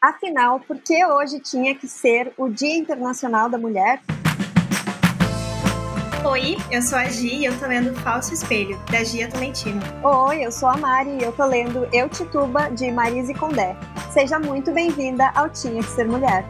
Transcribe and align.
Afinal, 0.00 0.60
por 0.60 0.78
que 0.78 1.04
hoje 1.04 1.40
tinha 1.40 1.74
que 1.74 1.88
ser 1.88 2.32
o 2.36 2.48
Dia 2.48 2.76
Internacional 2.76 3.50
da 3.50 3.58
Mulher? 3.58 4.00
Oi, 6.24 6.56
eu 6.70 6.80
sou 6.80 6.96
a 6.96 7.06
Gi 7.06 7.38
e 7.38 7.44
eu 7.44 7.58
tô 7.58 7.66
lendo 7.66 7.92
Falso 7.96 8.32
Espelho, 8.32 8.78
da 8.92 9.02
Gia 9.02 9.28
Tolentino. 9.28 9.80
Oi, 10.04 10.44
eu 10.44 10.52
sou 10.52 10.68
a 10.68 10.76
Mari 10.76 11.18
e 11.20 11.24
eu 11.24 11.32
tô 11.32 11.44
lendo 11.44 11.88
Eu 11.92 12.08
Tituba, 12.08 12.70
de 12.70 12.92
Marise 12.92 13.34
Condé. 13.34 13.76
Seja 14.12 14.38
muito 14.38 14.70
bem-vinda 14.72 15.32
ao 15.34 15.48
Tinha 15.48 15.82
que 15.82 15.90
Ser 15.90 16.06
Mulher. 16.06 16.44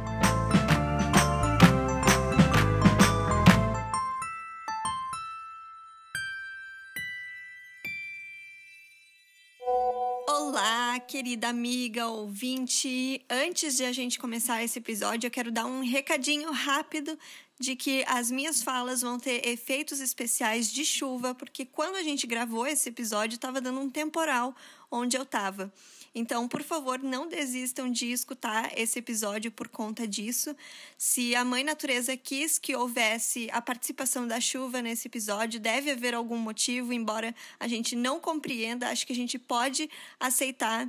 Querida 11.08 11.48
amiga 11.48 12.06
ouvinte. 12.06 13.24
Antes 13.30 13.78
de 13.78 13.84
a 13.86 13.92
gente 13.92 14.18
começar 14.18 14.62
esse 14.62 14.78
episódio, 14.78 15.26
eu 15.26 15.30
quero 15.30 15.50
dar 15.50 15.64
um 15.64 15.82
recadinho 15.82 16.52
rápido 16.52 17.18
de 17.58 17.74
que 17.74 18.04
as 18.06 18.30
minhas 18.30 18.62
falas 18.62 19.00
vão 19.00 19.18
ter 19.18 19.48
efeitos 19.48 20.00
especiais 20.00 20.70
de 20.70 20.84
chuva, 20.84 21.34
porque 21.34 21.64
quando 21.64 21.96
a 21.96 22.02
gente 22.02 22.26
gravou 22.26 22.66
esse 22.66 22.90
episódio, 22.90 23.36
estava 23.36 23.58
dando 23.58 23.80
um 23.80 23.88
temporal 23.88 24.54
onde 24.90 25.16
eu 25.16 25.22
estava. 25.22 25.72
Então, 26.14 26.48
por 26.48 26.62
favor, 26.62 26.98
não 26.98 27.28
desistam 27.28 27.90
de 27.90 28.10
escutar 28.10 28.72
esse 28.76 28.98
episódio 28.98 29.50
por 29.50 29.68
conta 29.68 30.06
disso. 30.06 30.56
Se 30.96 31.34
a 31.34 31.44
Mãe 31.44 31.62
Natureza 31.62 32.16
quis 32.16 32.58
que 32.58 32.74
houvesse 32.74 33.48
a 33.52 33.60
participação 33.60 34.26
da 34.26 34.40
chuva 34.40 34.82
nesse 34.82 35.08
episódio, 35.08 35.60
deve 35.60 35.90
haver 35.90 36.14
algum 36.14 36.38
motivo, 36.38 36.92
embora 36.92 37.34
a 37.58 37.68
gente 37.68 37.94
não 37.94 38.18
compreenda, 38.20 38.88
acho 38.88 39.06
que 39.06 39.12
a 39.12 39.16
gente 39.16 39.38
pode 39.38 39.88
aceitar 40.18 40.88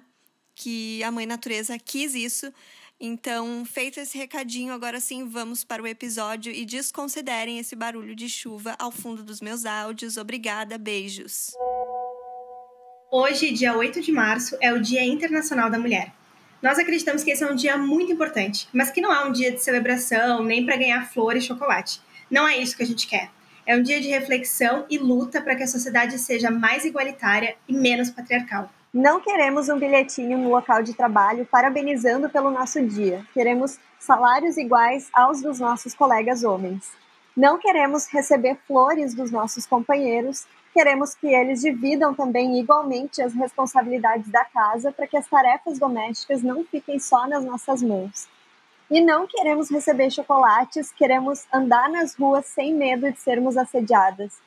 que 0.56 1.02
a 1.04 1.12
Mãe 1.12 1.26
Natureza 1.26 1.78
quis 1.80 2.16
isso. 2.16 2.54
Então, 3.00 3.64
feito 3.66 3.98
esse 3.98 4.18
recadinho, 4.18 4.74
agora 4.74 5.00
sim 5.00 5.26
vamos 5.26 5.64
para 5.64 5.82
o 5.82 5.88
episódio 5.88 6.52
e 6.52 6.66
desconsiderem 6.66 7.58
esse 7.58 7.74
barulho 7.76 8.14
de 8.14 8.28
chuva 8.28 8.76
ao 8.78 8.92
fundo 8.92 9.24
dos 9.24 9.40
meus 9.40 9.66
áudios. 9.66 10.18
Obrigada, 10.18 10.78
beijos. 10.78 11.52
Hoje, 13.12 13.52
dia 13.52 13.76
8 13.76 14.02
de 14.02 14.12
março, 14.12 14.56
é 14.62 14.72
o 14.72 14.80
Dia 14.80 15.04
Internacional 15.04 15.68
da 15.68 15.80
Mulher. 15.80 16.14
Nós 16.62 16.78
acreditamos 16.78 17.24
que 17.24 17.32
esse 17.32 17.44
é 17.44 17.52
um 17.52 17.56
dia 17.56 17.76
muito 17.76 18.12
importante, 18.12 18.70
mas 18.72 18.92
que 18.92 19.02
não 19.02 19.12
é 19.12 19.26
um 19.26 19.32
dia 19.32 19.52
de 19.52 19.64
celebração 19.64 20.44
nem 20.44 20.64
para 20.64 20.78
ganhar 20.78 21.10
flores 21.12 21.44
e 21.44 21.48
chocolate. 21.48 22.00
Não 22.30 22.48
é 22.48 22.58
isso 22.58 22.78
que 22.78 22.84
a 22.84 22.86
gente 22.86 23.08
quer. 23.08 23.32
É 23.66 23.76
um 23.76 23.82
dia 23.82 24.00
de 24.00 24.10
reflexão 24.10 24.86
e 24.92 25.00
luta 25.00 25.42
para 25.42 25.56
que 25.56 25.64
a 25.64 25.68
sociedade 25.68 26.20
seja 26.20 26.52
mais 26.52 26.86
igualitária 26.86 27.56
e 27.68 27.74
menos 27.74 28.12
patriarcal. 28.12 28.70
Não 28.94 29.20
queremos 29.20 29.70
um 29.70 29.80
bilhetinho 29.80 30.38
no 30.38 30.50
local 30.52 30.84
de 30.84 30.94
trabalho 30.94 31.48
parabenizando 31.50 32.30
pelo 32.30 32.52
nosso 32.52 32.80
dia. 32.86 33.26
Queremos 33.34 33.80
salários 33.98 34.56
iguais 34.56 35.10
aos 35.12 35.42
dos 35.42 35.60
nossos 35.60 35.96
colegas 35.96 36.44
homens. 36.44 36.92
Não 37.36 37.58
queremos 37.58 38.06
receber 38.06 38.56
flores 38.68 39.16
dos 39.16 39.32
nossos 39.32 39.66
companheiros 39.66 40.46
queremos 40.74 41.16
que 41.16 41.28
eles 41.28 41.62
dividam 41.62 42.14
também 42.14 42.60
igualmente 42.60 43.22
as 43.22 43.34
responsabilidades 43.34 44.30
da 44.30 44.46
casa 44.46 44.92
para 44.92 45.08
que 45.08 45.18
as 45.18 45.28
tarefas 45.28 45.80
domésticas 45.80 46.42
não 46.42 46.64
fiquem 46.64 47.00
só 47.00 47.28
nas 47.28 47.44
nossas 47.44 47.82
mãos. 47.82 48.28
E 48.90 49.02
não 49.02 49.28
queremos 49.28 49.70
receber 49.70 50.10
chocolates, 50.10 50.92
queremos 50.92 51.46
andar 51.54 51.90
nas 51.90 52.16
ruas 52.16 52.46
sem 52.48 52.74
medo 52.74 53.12
de 53.12 53.20
sermos 53.20 53.56
assediadas. 53.56 54.40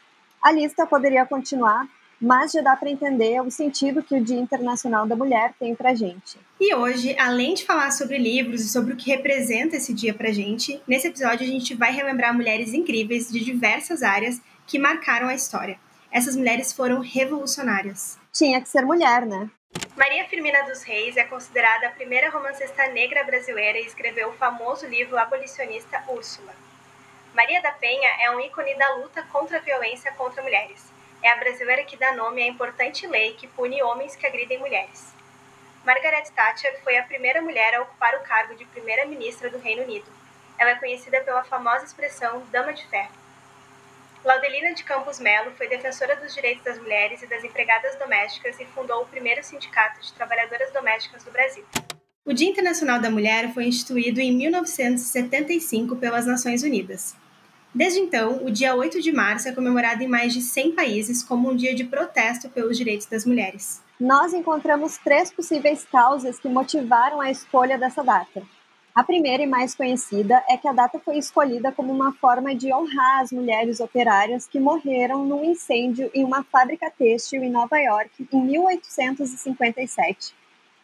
A 0.42 0.50
lista 0.50 0.84
poderia 0.84 1.24
continuar, 1.24 1.86
mas 2.20 2.50
já 2.50 2.60
dá 2.60 2.74
para 2.74 2.90
entender 2.90 3.40
o 3.40 3.50
sentido 3.50 4.02
que 4.02 4.16
o 4.16 4.24
Dia 4.24 4.38
Internacional 4.38 5.06
da 5.06 5.14
Mulher 5.14 5.54
tem 5.60 5.76
para 5.76 5.94
gente. 5.94 6.38
E 6.60 6.74
hoje, 6.74 7.16
além 7.18 7.54
de 7.54 7.64
falar 7.64 7.92
sobre 7.92 8.18
livros 8.18 8.62
e 8.62 8.68
sobre 8.68 8.94
o 8.94 8.96
que 8.96 9.10
representa 9.10 9.76
esse 9.76 9.92
dia 9.92 10.12
para 10.12 10.32
gente, 10.32 10.80
nesse 10.88 11.06
episódio 11.06 11.46
a 11.46 11.50
gente 11.50 11.74
vai 11.74 11.92
relembrar 11.92 12.34
mulheres 12.34 12.74
incríveis 12.74 13.30
de 13.30 13.44
diversas 13.44 14.02
áreas 14.02 14.40
que 14.66 14.78
marcaram 14.78 15.28
a 15.28 15.34
história 15.34 15.78
essas 16.12 16.36
mulheres 16.36 16.72
foram 16.72 17.00
revolucionárias. 17.00 18.18
Tinha 18.30 18.60
que 18.60 18.68
ser 18.68 18.82
mulher, 18.82 19.24
né? 19.24 19.50
Maria 19.96 20.28
Firmina 20.28 20.62
dos 20.64 20.82
Reis 20.82 21.16
é 21.16 21.24
considerada 21.24 21.88
a 21.88 21.92
primeira 21.92 22.28
romancista 22.28 22.86
negra 22.88 23.24
brasileira 23.24 23.78
e 23.78 23.86
escreveu 23.86 24.28
o 24.28 24.34
famoso 24.34 24.86
livro 24.86 25.16
abolicionista 25.16 26.04
Úrsula. 26.06 26.54
Maria 27.34 27.62
da 27.62 27.72
Penha 27.72 28.10
é 28.20 28.30
um 28.30 28.40
ícone 28.40 28.74
da 28.76 28.94
luta 28.96 29.22
contra 29.32 29.56
a 29.56 29.60
violência 29.60 30.12
contra 30.12 30.42
mulheres. 30.42 30.84
É 31.22 31.30
a 31.30 31.36
brasileira 31.36 31.84
que 31.84 31.96
dá 31.96 32.12
nome 32.12 32.42
à 32.42 32.46
importante 32.46 33.06
lei 33.06 33.32
que 33.32 33.46
pune 33.46 33.82
homens 33.82 34.14
que 34.14 34.26
agridem 34.26 34.58
mulheres. 34.58 35.14
Margaret 35.84 36.30
Thatcher 36.34 36.78
foi 36.84 36.98
a 36.98 37.04
primeira 37.04 37.40
mulher 37.40 37.74
a 37.74 37.82
ocupar 37.82 38.14
o 38.16 38.22
cargo 38.22 38.54
de 38.54 38.66
primeira-ministra 38.66 39.48
do 39.48 39.58
Reino 39.58 39.82
Unido. 39.82 40.06
Ela 40.58 40.70
é 40.72 40.74
conhecida 40.76 41.22
pela 41.22 41.42
famosa 41.42 41.86
expressão 41.86 42.44
Dama 42.52 42.74
de 42.74 42.86
Ferro. 42.88 43.21
Laudelina 44.24 44.72
de 44.72 44.84
Campos 44.84 45.18
Melo 45.18 45.50
foi 45.56 45.68
defensora 45.68 46.14
dos 46.14 46.32
direitos 46.32 46.62
das 46.62 46.78
mulheres 46.78 47.20
e 47.22 47.26
das 47.26 47.42
empregadas 47.42 47.96
domésticas 47.96 48.58
e 48.60 48.64
fundou 48.66 49.02
o 49.02 49.06
primeiro 49.06 49.42
sindicato 49.42 50.00
de 50.00 50.12
trabalhadoras 50.12 50.72
domésticas 50.72 51.24
do 51.24 51.32
Brasil. 51.32 51.64
O 52.24 52.32
Dia 52.32 52.48
Internacional 52.48 53.00
da 53.00 53.10
Mulher 53.10 53.52
foi 53.52 53.64
instituído 53.64 54.20
em 54.20 54.32
1975 54.36 55.96
pelas 55.96 56.24
Nações 56.24 56.62
Unidas. 56.62 57.16
Desde 57.74 57.98
então, 57.98 58.44
o 58.44 58.50
dia 58.50 58.76
8 58.76 59.00
de 59.00 59.10
março 59.10 59.48
é 59.48 59.52
comemorado 59.52 60.04
em 60.04 60.08
mais 60.08 60.32
de 60.32 60.40
100 60.40 60.72
países 60.72 61.24
como 61.24 61.50
um 61.50 61.56
dia 61.56 61.74
de 61.74 61.82
protesto 61.82 62.48
pelos 62.48 62.78
direitos 62.78 63.06
das 63.06 63.26
mulheres. 63.26 63.82
Nós 63.98 64.32
encontramos 64.32 64.98
três 64.98 65.32
possíveis 65.32 65.84
causas 65.90 66.38
que 66.38 66.48
motivaram 66.48 67.20
a 67.20 67.30
escolha 67.30 67.76
dessa 67.76 68.04
data. 68.04 68.42
A 68.94 69.02
primeira 69.02 69.42
e 69.42 69.46
mais 69.46 69.74
conhecida 69.74 70.44
é 70.46 70.58
que 70.58 70.68
a 70.68 70.72
data 70.72 70.98
foi 70.98 71.16
escolhida 71.16 71.72
como 71.72 71.90
uma 71.90 72.12
forma 72.12 72.54
de 72.54 72.74
honrar 72.74 73.20
as 73.20 73.32
mulheres 73.32 73.80
operárias 73.80 74.46
que 74.46 74.60
morreram 74.60 75.24
num 75.24 75.42
incêndio 75.42 76.10
em 76.12 76.22
uma 76.22 76.44
fábrica 76.44 76.90
têxtil 76.90 77.42
em 77.42 77.50
Nova 77.50 77.78
York 77.78 78.28
em 78.30 78.42
1857. 78.42 80.34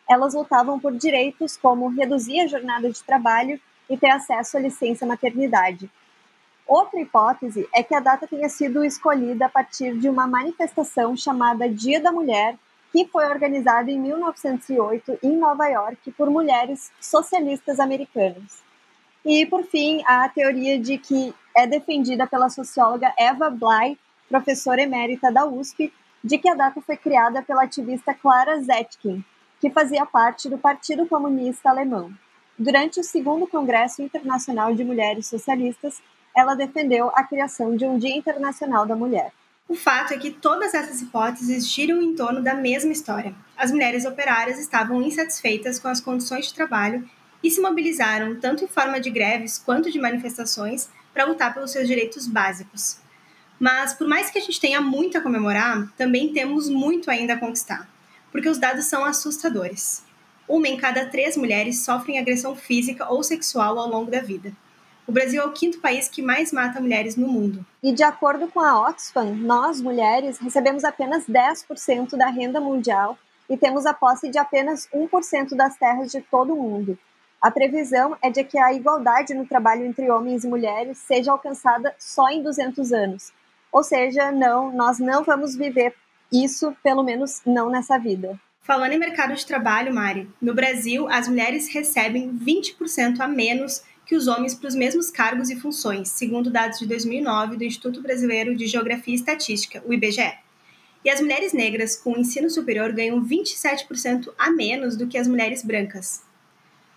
Elas 0.08 0.32
lutavam 0.32 0.80
por 0.80 0.96
direitos 0.96 1.58
como 1.58 1.88
reduzir 1.88 2.40
a 2.40 2.46
jornada 2.46 2.90
de 2.90 3.02
trabalho 3.04 3.60
e 3.90 3.96
ter 3.98 4.08
acesso 4.08 4.56
à 4.56 4.60
licença 4.60 5.04
maternidade. 5.04 5.90
Outra 6.66 6.98
hipótese 7.00 7.68
é 7.74 7.82
que 7.82 7.94
a 7.94 8.00
data 8.00 8.26
tenha 8.26 8.48
sido 8.48 8.82
escolhida 8.82 9.44
a 9.44 9.50
partir 9.50 9.98
de 9.98 10.08
uma 10.08 10.26
manifestação 10.26 11.14
chamada 11.14 11.68
Dia 11.68 12.00
da 12.00 12.10
Mulher, 12.10 12.56
que 12.98 13.12
foi 13.12 13.26
organizado 13.26 13.88
em 13.90 14.00
1908 14.00 15.20
em 15.22 15.36
Nova 15.36 15.68
York 15.68 16.10
por 16.18 16.28
mulheres 16.28 16.90
socialistas 17.00 17.78
americanas. 17.78 18.60
E, 19.24 19.46
por 19.46 19.62
fim, 19.62 20.02
a 20.04 20.28
teoria 20.28 20.80
de 20.80 20.98
que 20.98 21.32
é 21.56 21.64
defendida 21.64 22.26
pela 22.26 22.50
socióloga 22.50 23.14
Eva 23.16 23.50
Bly, 23.50 23.96
professora 24.28 24.82
emérita 24.82 25.30
da 25.30 25.46
USP, 25.46 25.92
de 26.24 26.38
que 26.38 26.48
a 26.48 26.56
data 26.56 26.80
foi 26.80 26.96
criada 26.96 27.40
pela 27.40 27.62
ativista 27.62 28.12
Clara 28.12 28.60
Zetkin, 28.60 29.24
que 29.60 29.70
fazia 29.70 30.04
parte 30.04 30.48
do 30.48 30.58
Partido 30.58 31.06
Comunista 31.06 31.70
Alemão. 31.70 32.10
Durante 32.58 32.98
o 32.98 33.04
segundo 33.04 33.46
Congresso 33.46 34.02
Internacional 34.02 34.74
de 34.74 34.82
Mulheres 34.82 35.28
Socialistas, 35.28 36.02
ela 36.36 36.56
defendeu 36.56 37.12
a 37.14 37.22
criação 37.22 37.76
de 37.76 37.84
um 37.84 37.96
Dia 37.96 38.16
Internacional 38.16 38.84
da 38.84 38.96
Mulher. 38.96 39.32
O 39.68 39.74
fato 39.74 40.14
é 40.14 40.16
que 40.16 40.30
todas 40.30 40.72
essas 40.72 41.02
hipóteses 41.02 41.68
giram 41.68 42.00
em 42.00 42.16
torno 42.16 42.42
da 42.42 42.54
mesma 42.54 42.90
história. 42.90 43.34
As 43.54 43.70
mulheres 43.70 44.06
operárias 44.06 44.58
estavam 44.58 45.02
insatisfeitas 45.02 45.78
com 45.78 45.88
as 45.88 46.00
condições 46.00 46.46
de 46.46 46.54
trabalho 46.54 47.06
e 47.42 47.50
se 47.50 47.60
mobilizaram 47.60 48.40
tanto 48.40 48.64
em 48.64 48.66
forma 48.66 48.98
de 48.98 49.10
greves 49.10 49.58
quanto 49.58 49.90
de 49.90 50.00
manifestações 50.00 50.88
para 51.12 51.26
lutar 51.26 51.52
pelos 51.52 51.70
seus 51.70 51.86
direitos 51.86 52.26
básicos. 52.26 52.96
Mas, 53.60 53.92
por 53.92 54.08
mais 54.08 54.30
que 54.30 54.38
a 54.38 54.40
gente 54.40 54.58
tenha 54.58 54.80
muito 54.80 55.18
a 55.18 55.20
comemorar, 55.20 55.92
também 55.98 56.32
temos 56.32 56.70
muito 56.70 57.10
ainda 57.10 57.34
a 57.34 57.38
conquistar, 57.38 57.86
porque 58.32 58.48
os 58.48 58.56
dados 58.56 58.86
são 58.86 59.04
assustadores. 59.04 60.02
Uma 60.48 60.68
em 60.68 60.78
cada 60.78 61.04
três 61.10 61.36
mulheres 61.36 61.84
sofrem 61.84 62.18
agressão 62.18 62.56
física 62.56 63.06
ou 63.12 63.22
sexual 63.22 63.78
ao 63.78 63.90
longo 63.90 64.10
da 64.10 64.20
vida. 64.20 64.50
O 65.08 65.12
Brasil 65.12 65.40
é 65.40 65.46
o 65.46 65.52
quinto 65.52 65.80
país 65.80 66.06
que 66.06 66.20
mais 66.20 66.52
mata 66.52 66.82
mulheres 66.82 67.16
no 67.16 67.26
mundo. 67.26 67.64
E 67.82 67.94
de 67.94 68.02
acordo 68.02 68.46
com 68.46 68.60
a 68.60 68.90
Oxfam, 68.90 69.34
nós, 69.36 69.80
mulheres, 69.80 70.36
recebemos 70.38 70.84
apenas 70.84 71.24
10% 71.24 72.14
da 72.14 72.26
renda 72.26 72.60
mundial 72.60 73.16
e 73.48 73.56
temos 73.56 73.86
a 73.86 73.94
posse 73.94 74.28
de 74.28 74.36
apenas 74.36 74.86
1% 74.94 75.56
das 75.56 75.78
terras 75.78 76.12
de 76.12 76.20
todo 76.20 76.52
o 76.52 76.62
mundo. 76.62 76.98
A 77.40 77.50
previsão 77.50 78.18
é 78.20 78.28
de 78.28 78.44
que 78.44 78.58
a 78.58 78.74
igualdade 78.74 79.32
no 79.32 79.46
trabalho 79.46 79.86
entre 79.86 80.10
homens 80.10 80.44
e 80.44 80.46
mulheres 80.46 80.98
seja 80.98 81.32
alcançada 81.32 81.94
só 81.98 82.28
em 82.28 82.42
200 82.42 82.92
anos. 82.92 83.32
Ou 83.72 83.82
seja, 83.82 84.30
não, 84.30 84.70
nós 84.70 84.98
não 84.98 85.24
vamos 85.24 85.56
viver 85.56 85.94
isso, 86.30 86.76
pelo 86.82 87.02
menos 87.02 87.40
não 87.46 87.70
nessa 87.70 87.96
vida. 87.96 88.38
Falando 88.60 88.92
em 88.92 88.98
mercado 88.98 89.32
de 89.32 89.46
trabalho, 89.46 89.94
Mari, 89.94 90.28
no 90.42 90.52
Brasil 90.52 91.08
as 91.08 91.26
mulheres 91.26 91.72
recebem 91.72 92.30
20% 92.36 93.20
a 93.20 93.26
menos 93.26 93.82
que 94.08 94.16
os 94.16 94.26
homens 94.26 94.54
para 94.54 94.68
os 94.68 94.74
mesmos 94.74 95.10
cargos 95.10 95.50
e 95.50 95.56
funções, 95.56 96.08
segundo 96.08 96.50
dados 96.50 96.78
de 96.78 96.86
2009 96.86 97.58
do 97.58 97.64
Instituto 97.64 98.00
Brasileiro 98.00 98.56
de 98.56 98.66
Geografia 98.66 99.12
e 99.12 99.16
Estatística, 99.16 99.82
o 99.86 99.92
IBGE. 99.92 100.32
E 101.04 101.10
as 101.10 101.20
mulheres 101.20 101.52
negras 101.52 101.94
com 101.94 102.16
ensino 102.16 102.48
superior 102.48 102.90
ganham 102.90 103.22
27% 103.22 104.32
a 104.38 104.50
menos 104.50 104.96
do 104.96 105.06
que 105.06 105.18
as 105.18 105.28
mulheres 105.28 105.62
brancas. 105.62 106.22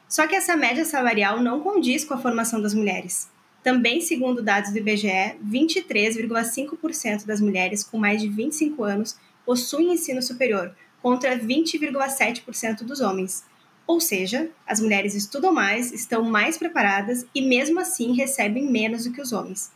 Só 0.08 0.26
que 0.26 0.36
essa 0.36 0.56
média 0.56 0.86
salarial 0.86 1.42
não 1.42 1.60
condiz 1.60 2.06
com 2.06 2.14
a 2.14 2.18
formação 2.18 2.62
das 2.62 2.74
mulheres. 2.74 3.30
Também, 3.62 4.00
segundo 4.00 4.42
dados 4.42 4.72
do 4.72 4.78
IBGE, 4.78 5.36
23,5% 5.46 7.26
das 7.26 7.42
mulheres 7.42 7.84
com 7.84 7.98
mais 7.98 8.22
de 8.22 8.30
25 8.30 8.86
anos 8.86 9.18
possuem 9.46 9.92
ensino 9.92 10.22
superior, 10.22 10.74
contra 11.02 11.38
20,7% 11.38 12.84
dos 12.84 13.02
homens. 13.02 13.44
Ou 13.92 14.00
seja, 14.00 14.50
as 14.66 14.80
mulheres 14.80 15.16
estudam 15.16 15.52
mais, 15.54 15.92
estão 15.92 16.24
mais 16.24 16.58
preparadas 16.58 17.26
e, 17.36 17.42
mesmo 17.42 17.78
assim, 17.78 18.14
recebem 18.14 18.72
menos 18.72 19.04
do 19.04 19.12
que 19.12 19.20
os 19.20 19.34
homens. 19.34 19.70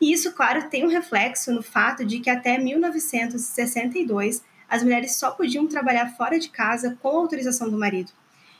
E 0.00 0.10
isso, 0.10 0.32
claro, 0.32 0.70
tem 0.70 0.82
um 0.82 0.88
reflexo 0.88 1.52
no 1.52 1.62
fato 1.62 2.02
de 2.02 2.20
que 2.20 2.30
até 2.30 2.56
1962 2.56 4.42
as 4.66 4.82
mulheres 4.82 5.16
só 5.16 5.32
podiam 5.32 5.66
trabalhar 5.66 6.16
fora 6.16 6.38
de 6.38 6.48
casa 6.48 6.96
com 7.02 7.10
autorização 7.10 7.68
do 7.68 7.76
marido. 7.76 8.10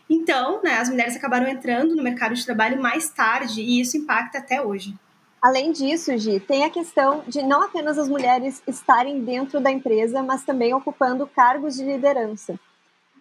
Então, 0.06 0.60
né, 0.62 0.74
as 0.74 0.90
mulheres 0.90 1.16
acabaram 1.16 1.48
entrando 1.48 1.96
no 1.96 2.02
mercado 2.02 2.34
de 2.34 2.44
trabalho 2.44 2.78
mais 2.78 3.08
tarde 3.08 3.62
e 3.62 3.80
isso 3.80 3.96
impacta 3.96 4.36
até 4.36 4.60
hoje. 4.60 4.94
Além 5.40 5.72
disso, 5.72 6.14
Gi, 6.18 6.40
tem 6.40 6.62
a 6.62 6.68
questão 6.68 7.24
de 7.26 7.42
não 7.42 7.62
apenas 7.62 7.96
as 7.96 8.06
mulheres 8.06 8.62
estarem 8.66 9.24
dentro 9.24 9.62
da 9.62 9.70
empresa, 9.70 10.22
mas 10.22 10.44
também 10.44 10.74
ocupando 10.74 11.26
cargos 11.26 11.76
de 11.76 11.84
liderança. 11.84 12.60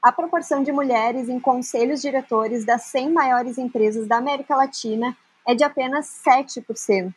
A 0.02 0.14
proporção 0.14 0.64
de 0.64 0.72
mulheres 0.72 1.28
em 1.28 1.42
conselhos 1.42 2.02
diretores 2.02 2.64
das 2.64 2.84
100 2.84 3.12
maiores 3.12 3.58
empresas 3.58 4.08
da 4.08 4.16
América 4.16 4.56
Latina 4.56 5.16
é 5.46 5.54
de 5.54 5.62
apenas 5.62 6.22
7%. 6.26 7.14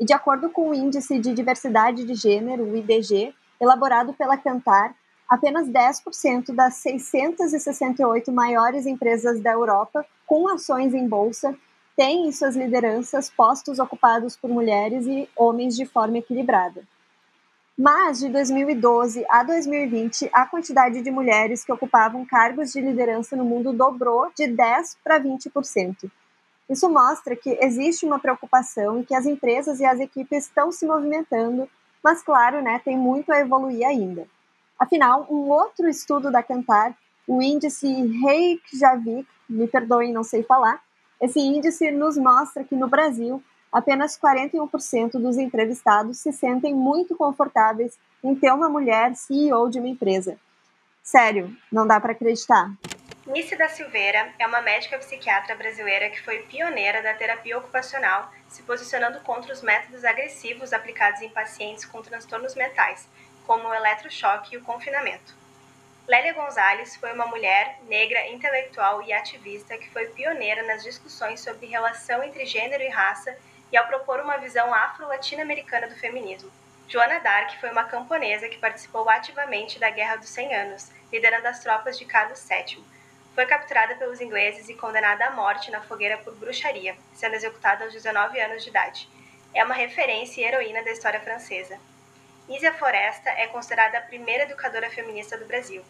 E 0.00 0.04
de 0.04 0.12
acordo 0.12 0.50
com 0.50 0.70
o 0.70 0.74
Índice 0.74 1.20
de 1.20 1.32
Diversidade 1.32 2.04
de 2.04 2.14
Gênero, 2.14 2.64
o 2.64 2.76
IDG, 2.76 3.32
elaborado 3.60 4.12
pela 4.12 4.36
Cantar, 4.36 4.92
apenas 5.28 5.68
10% 5.68 6.52
das 6.52 6.74
668 6.74 8.32
maiores 8.32 8.86
empresas 8.86 9.40
da 9.40 9.52
Europa 9.52 10.04
com 10.26 10.48
ações 10.48 10.92
em 10.92 11.06
bolsa 11.06 11.56
têm 11.94 12.26
em 12.26 12.32
suas 12.32 12.56
lideranças 12.56 13.30
postos 13.30 13.78
ocupados 13.78 14.36
por 14.36 14.50
mulheres 14.50 15.06
e 15.06 15.28
homens 15.36 15.76
de 15.76 15.86
forma 15.86 16.18
equilibrada. 16.18 16.82
Mas 17.82 18.18
de 18.18 18.28
2012 18.28 19.24
a 19.30 19.42
2020, 19.42 20.28
a 20.34 20.44
quantidade 20.44 21.00
de 21.00 21.10
mulheres 21.10 21.64
que 21.64 21.72
ocupavam 21.72 22.26
cargos 22.26 22.72
de 22.72 22.78
liderança 22.82 23.34
no 23.34 23.42
mundo 23.42 23.72
dobrou 23.72 24.30
de 24.36 24.46
10 24.48 24.98
para 25.02 25.18
20%. 25.18 26.10
Isso 26.68 26.90
mostra 26.90 27.34
que 27.34 27.56
existe 27.58 28.04
uma 28.04 28.18
preocupação 28.18 29.00
e 29.00 29.04
que 29.06 29.14
as 29.14 29.24
empresas 29.24 29.80
e 29.80 29.86
as 29.86 29.98
equipes 29.98 30.44
estão 30.44 30.70
se 30.70 30.84
movimentando, 30.84 31.66
mas 32.04 32.20
claro, 32.22 32.60
né, 32.60 32.78
tem 32.84 32.98
muito 32.98 33.32
a 33.32 33.40
evoluir 33.40 33.88
ainda. 33.88 34.28
Afinal, 34.78 35.26
um 35.30 35.48
outro 35.48 35.88
estudo 35.88 36.30
da 36.30 36.42
Cantar, 36.42 36.94
o 37.26 37.40
índice 37.40 37.88
Reykjavik, 38.22 39.26
me 39.48 39.66
perdoem, 39.66 40.12
não 40.12 40.22
sei 40.22 40.42
falar, 40.42 40.82
esse 41.18 41.40
índice 41.40 41.90
nos 41.90 42.18
mostra 42.18 42.62
que 42.62 42.76
no 42.76 42.88
Brasil, 42.88 43.42
apenas 43.72 44.18
41% 44.18 45.12
dos 45.12 45.38
entrevistados 45.38 46.18
se 46.18 46.32
sentem 46.32 46.74
muito 46.74 47.16
confortáveis 47.16 47.98
em 48.22 48.34
ter 48.34 48.52
uma 48.52 48.68
mulher 48.68 49.14
CEO 49.14 49.70
de 49.70 49.78
uma 49.78 49.88
empresa. 49.88 50.36
Sério, 51.02 51.56
não 51.72 51.86
dá 51.86 52.00
para 52.00 52.12
acreditar. 52.12 52.70
Nice 53.26 53.56
da 53.56 53.68
Silveira 53.68 54.34
é 54.38 54.46
uma 54.46 54.60
médica 54.60 54.98
psiquiatra 54.98 55.54
brasileira 55.54 56.10
que 56.10 56.20
foi 56.20 56.40
pioneira 56.40 57.02
da 57.02 57.14
terapia 57.14 57.58
ocupacional, 57.58 58.30
se 58.48 58.62
posicionando 58.62 59.20
contra 59.20 59.52
os 59.52 59.62
métodos 59.62 60.04
agressivos 60.04 60.72
aplicados 60.72 61.22
em 61.22 61.28
pacientes 61.28 61.84
com 61.84 62.02
transtornos 62.02 62.54
mentais, 62.54 63.08
como 63.46 63.68
o 63.68 63.74
eletrochoque 63.74 64.54
e 64.54 64.58
o 64.58 64.62
confinamento. 64.62 65.38
Lélia 66.08 66.32
Gonzalez 66.32 66.96
foi 66.96 67.12
uma 67.12 67.26
mulher 67.26 67.78
negra 67.88 68.28
intelectual 68.30 69.00
e 69.02 69.12
ativista 69.12 69.78
que 69.78 69.90
foi 69.90 70.06
pioneira 70.06 70.64
nas 70.64 70.82
discussões 70.82 71.40
sobre 71.40 71.66
relação 71.66 72.24
entre 72.24 72.44
gênero 72.46 72.82
e 72.82 72.88
raça 72.88 73.36
e 73.72 73.76
ao 73.76 73.86
propor 73.86 74.20
uma 74.20 74.36
visão 74.36 74.72
afro-latino-americana 74.72 75.88
do 75.88 75.96
feminismo. 75.96 76.50
Joana 76.88 77.20
Dark 77.20 77.58
foi 77.60 77.70
uma 77.70 77.84
camponesa 77.84 78.48
que 78.48 78.58
participou 78.58 79.08
ativamente 79.08 79.78
da 79.78 79.90
Guerra 79.90 80.16
dos 80.16 80.28
Cem 80.28 80.52
Anos, 80.54 80.90
liderando 81.12 81.46
as 81.46 81.60
tropas 81.60 81.96
de 81.96 82.04
Carlos 82.04 82.44
VII. 82.48 82.84
Foi 83.34 83.46
capturada 83.46 83.94
pelos 83.94 84.20
ingleses 84.20 84.68
e 84.68 84.74
condenada 84.74 85.26
à 85.26 85.30
morte 85.30 85.70
na 85.70 85.80
fogueira 85.80 86.18
por 86.18 86.34
bruxaria, 86.34 86.96
sendo 87.14 87.36
executada 87.36 87.84
aos 87.84 87.92
19 87.92 88.40
anos 88.40 88.64
de 88.64 88.70
idade. 88.70 89.08
É 89.54 89.64
uma 89.64 89.74
referência 89.74 90.40
e 90.40 90.44
heroína 90.44 90.82
da 90.82 90.90
história 90.90 91.20
francesa. 91.20 91.78
Nízia 92.48 92.74
Floresta 92.74 93.30
é 93.30 93.46
considerada 93.46 93.98
a 93.98 94.02
primeira 94.02 94.42
educadora 94.42 94.90
feminista 94.90 95.38
do 95.38 95.44
Brasil. 95.44 95.84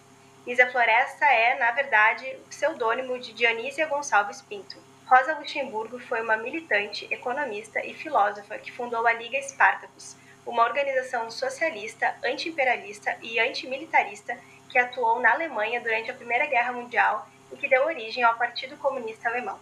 Nízia 0.47 0.71
Floresta 0.71 1.25
é, 1.25 1.59
na 1.59 1.71
verdade, 1.71 2.27
o 2.45 2.49
pseudônimo 2.49 3.19
de 3.19 3.33
Dionísia 3.33 3.87
Gonçalves 3.87 4.43
Pinto. 4.43 4.77
Rosa 5.11 5.37
Luxemburgo 5.37 5.99
foi 5.99 6.23
uma 6.23 6.37
militante, 6.37 7.09
economista 7.11 7.85
e 7.85 7.93
filósofa 7.93 8.57
que 8.59 8.71
fundou 8.71 9.05
a 9.05 9.13
Liga 9.13 9.37
Espartacus, 9.37 10.15
uma 10.47 10.65
organização 10.65 11.29
socialista, 11.33 12.15
anti-imperialista 12.25 13.17
e 13.21 13.41
antimilitarista 13.41 14.39
que 14.69 14.79
atuou 14.79 15.21
na 15.21 15.33
Alemanha 15.33 15.81
durante 15.81 16.13
a 16.13 16.15
Primeira 16.15 16.47
Guerra 16.47 16.73
Mundial 16.73 17.29
e 17.53 17.57
que 17.57 17.69
deu 17.69 17.87
origem 17.87 18.23
ao 18.23 18.39
Partido 18.39 18.77
Comunista 18.77 19.29
Alemão. 19.29 19.59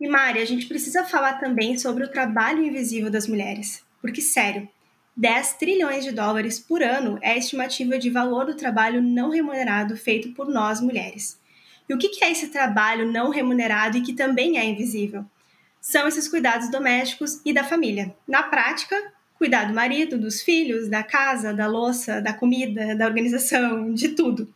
E 0.00 0.08
Mari, 0.08 0.40
a 0.40 0.46
gente 0.46 0.64
precisa 0.64 1.04
falar 1.04 1.34
também 1.34 1.76
sobre 1.76 2.04
o 2.04 2.10
trabalho 2.10 2.64
invisível 2.64 3.10
das 3.10 3.28
mulheres, 3.28 3.84
porque 4.00 4.22
sério, 4.22 4.66
10 5.14 5.58
trilhões 5.58 6.04
de 6.04 6.12
dólares 6.12 6.58
por 6.58 6.82
ano 6.82 7.18
é 7.20 7.32
a 7.32 7.36
estimativa 7.36 7.98
de 7.98 8.08
valor 8.08 8.46
do 8.46 8.56
trabalho 8.56 9.02
não 9.02 9.28
remunerado 9.28 9.94
feito 9.94 10.32
por 10.32 10.48
nós 10.48 10.80
mulheres. 10.80 11.38
E 11.90 11.92
o 11.92 11.98
que 11.98 12.24
é 12.24 12.30
esse 12.30 12.50
trabalho 12.50 13.10
não 13.10 13.30
remunerado 13.30 13.98
e 13.98 14.00
que 14.00 14.12
também 14.12 14.56
é 14.56 14.64
invisível? 14.64 15.24
São 15.80 16.06
esses 16.06 16.28
cuidados 16.28 16.70
domésticos 16.70 17.40
e 17.44 17.52
da 17.52 17.64
família. 17.64 18.14
Na 18.28 18.44
prática, 18.44 18.94
cuidar 19.34 19.64
do 19.64 19.74
marido, 19.74 20.16
dos 20.16 20.40
filhos, 20.40 20.86
da 20.88 21.02
casa, 21.02 21.52
da 21.52 21.66
louça, 21.66 22.22
da 22.22 22.32
comida, 22.32 22.94
da 22.94 23.06
organização, 23.06 23.92
de 23.92 24.10
tudo. 24.10 24.54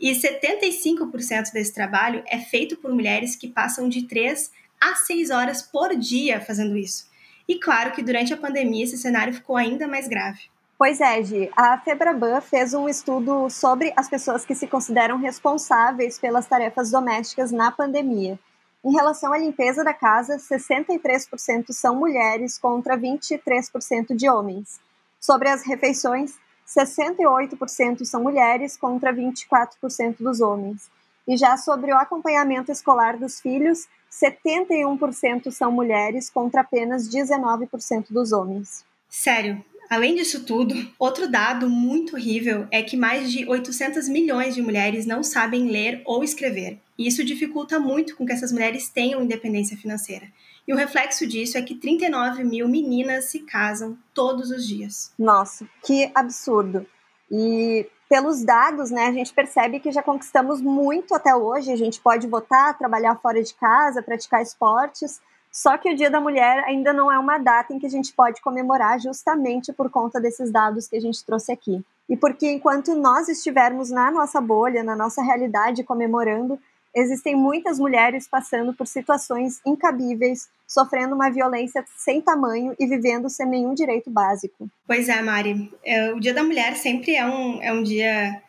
E 0.00 0.12
75% 0.12 1.52
desse 1.52 1.74
trabalho 1.74 2.22
é 2.26 2.38
feito 2.38 2.78
por 2.78 2.94
mulheres 2.94 3.36
que 3.36 3.48
passam 3.48 3.86
de 3.86 4.04
3 4.04 4.50
a 4.80 4.94
6 4.94 5.28
horas 5.28 5.60
por 5.60 5.94
dia 5.94 6.40
fazendo 6.40 6.78
isso. 6.78 7.10
E 7.46 7.56
claro 7.56 7.92
que 7.92 8.02
durante 8.02 8.32
a 8.32 8.38
pandemia 8.38 8.84
esse 8.84 8.96
cenário 8.96 9.34
ficou 9.34 9.54
ainda 9.54 9.86
mais 9.86 10.08
grave. 10.08 10.49
Pois 10.80 10.98
é, 10.98 11.22
Gi. 11.22 11.50
A 11.54 11.76
Febraban 11.76 12.40
fez 12.40 12.72
um 12.72 12.88
estudo 12.88 13.50
sobre 13.50 13.92
as 13.94 14.08
pessoas 14.08 14.46
que 14.46 14.54
se 14.54 14.66
consideram 14.66 15.18
responsáveis 15.18 16.18
pelas 16.18 16.46
tarefas 16.46 16.90
domésticas 16.90 17.52
na 17.52 17.70
pandemia. 17.70 18.38
Em 18.82 18.90
relação 18.90 19.30
à 19.30 19.36
limpeza 19.36 19.84
da 19.84 19.92
casa, 19.92 20.38
63% 20.38 21.66
são 21.72 21.96
mulheres 21.96 22.56
contra 22.56 22.96
23% 22.96 24.16
de 24.16 24.30
homens. 24.30 24.80
Sobre 25.20 25.50
as 25.50 25.66
refeições, 25.66 26.38
68% 26.66 28.06
são 28.06 28.22
mulheres 28.22 28.78
contra 28.78 29.12
24% 29.12 30.16
dos 30.18 30.40
homens. 30.40 30.90
E 31.28 31.36
já 31.36 31.58
sobre 31.58 31.92
o 31.92 31.98
acompanhamento 31.98 32.72
escolar 32.72 33.18
dos 33.18 33.38
filhos, 33.38 33.86
71% 34.10 35.50
são 35.50 35.70
mulheres 35.70 36.30
contra 36.30 36.62
apenas 36.62 37.06
19% 37.06 38.06
dos 38.08 38.32
homens. 38.32 38.82
Sério, 39.10 39.62
além 39.90 40.14
disso 40.14 40.44
tudo, 40.44 40.74
outro 40.98 41.28
dado 41.28 41.68
muito 41.68 42.14
horrível 42.14 42.68
é 42.70 42.80
que 42.80 42.96
mais 42.96 43.30
de 43.32 43.44
800 43.46 44.08
milhões 44.08 44.54
de 44.54 44.62
mulheres 44.62 45.04
não 45.04 45.22
sabem 45.22 45.68
ler 45.68 46.00
ou 46.06 46.22
escrever. 46.22 46.78
E 46.96 47.08
isso 47.08 47.24
dificulta 47.24 47.80
muito 47.80 48.16
com 48.16 48.24
que 48.24 48.32
essas 48.32 48.52
mulheres 48.52 48.88
tenham 48.88 49.22
independência 49.22 49.76
financeira. 49.76 50.26
E 50.68 50.72
o 50.72 50.76
reflexo 50.76 51.26
disso 51.26 51.58
é 51.58 51.62
que 51.62 51.74
39 51.74 52.44
mil 52.44 52.68
meninas 52.68 53.24
se 53.24 53.40
casam 53.40 53.98
todos 54.14 54.50
os 54.50 54.64
dias. 54.66 55.12
Nossa, 55.18 55.66
que 55.84 56.10
absurdo! 56.14 56.86
E 57.28 57.86
pelos 58.08 58.44
dados, 58.44 58.90
né, 58.90 59.06
a 59.06 59.12
gente 59.12 59.32
percebe 59.32 59.80
que 59.80 59.92
já 59.92 60.02
conquistamos 60.02 60.60
muito 60.60 61.14
até 61.14 61.34
hoje. 61.34 61.72
A 61.72 61.76
gente 61.76 62.00
pode 62.00 62.26
votar, 62.26 62.76
trabalhar 62.76 63.16
fora 63.16 63.42
de 63.42 63.54
casa, 63.54 64.02
praticar 64.02 64.42
esportes. 64.42 65.20
Só 65.50 65.76
que 65.76 65.92
o 65.92 65.96
Dia 65.96 66.10
da 66.10 66.20
Mulher 66.20 66.64
ainda 66.64 66.92
não 66.92 67.10
é 67.10 67.18
uma 67.18 67.38
data 67.38 67.74
em 67.74 67.78
que 67.78 67.86
a 67.86 67.90
gente 67.90 68.12
pode 68.12 68.40
comemorar 68.40 69.00
justamente 69.00 69.72
por 69.72 69.90
conta 69.90 70.20
desses 70.20 70.50
dados 70.50 70.86
que 70.86 70.96
a 70.96 71.00
gente 71.00 71.24
trouxe 71.24 71.50
aqui. 71.50 71.84
E 72.08 72.16
porque 72.16 72.50
enquanto 72.50 72.94
nós 72.94 73.28
estivermos 73.28 73.90
na 73.90 74.10
nossa 74.10 74.40
bolha, 74.40 74.82
na 74.82 74.94
nossa 74.94 75.22
realidade 75.22 75.84
comemorando, 75.84 76.58
existem 76.94 77.36
muitas 77.36 77.78
mulheres 77.78 78.28
passando 78.28 78.72
por 78.72 78.86
situações 78.86 79.60
incabíveis, 79.66 80.48
sofrendo 80.66 81.14
uma 81.14 81.30
violência 81.30 81.84
sem 81.96 82.20
tamanho 82.20 82.74
e 82.78 82.86
vivendo 82.86 83.28
sem 83.28 83.46
nenhum 83.46 83.74
direito 83.74 84.10
básico. 84.10 84.68
Pois 84.86 85.08
é, 85.08 85.20
Mari. 85.20 85.72
É, 85.84 86.12
o 86.12 86.20
Dia 86.20 86.34
da 86.34 86.42
Mulher 86.42 86.76
sempre 86.76 87.14
é 87.14 87.26
um, 87.26 87.62
é 87.62 87.72
um 87.72 87.82
dia 87.82 88.40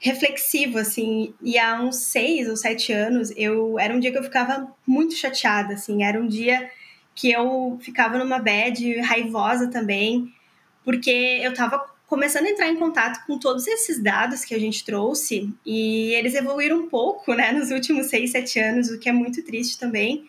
reflexivo, 0.00 0.78
assim, 0.78 1.34
e 1.42 1.58
há 1.58 1.80
uns 1.80 1.96
seis 1.96 2.48
ou 2.48 2.56
sete 2.56 2.90
anos, 2.90 3.30
eu 3.36 3.78
era 3.78 3.94
um 3.94 4.00
dia 4.00 4.10
que 4.10 4.16
eu 4.16 4.24
ficava 4.24 4.74
muito 4.86 5.14
chateada, 5.14 5.74
assim, 5.74 6.02
era 6.02 6.18
um 6.18 6.26
dia 6.26 6.70
que 7.14 7.30
eu 7.30 7.78
ficava 7.82 8.16
numa 8.16 8.38
bad 8.38 8.98
raivosa 9.00 9.68
também, 9.68 10.32
porque 10.82 11.10
eu 11.42 11.52
tava 11.52 11.84
começando 12.06 12.46
a 12.46 12.50
entrar 12.50 12.68
em 12.68 12.76
contato 12.76 13.24
com 13.26 13.38
todos 13.38 13.66
esses 13.68 14.02
dados 14.02 14.42
que 14.42 14.54
a 14.54 14.58
gente 14.58 14.84
trouxe, 14.84 15.52
e 15.66 16.14
eles 16.14 16.34
evoluíram 16.34 16.78
um 16.78 16.88
pouco 16.88 17.34
né, 17.34 17.52
nos 17.52 17.70
últimos 17.70 18.06
seis, 18.06 18.32
sete 18.32 18.58
anos, 18.58 18.88
o 18.88 18.98
que 18.98 19.08
é 19.08 19.12
muito 19.12 19.44
triste 19.44 19.78
também. 19.78 20.28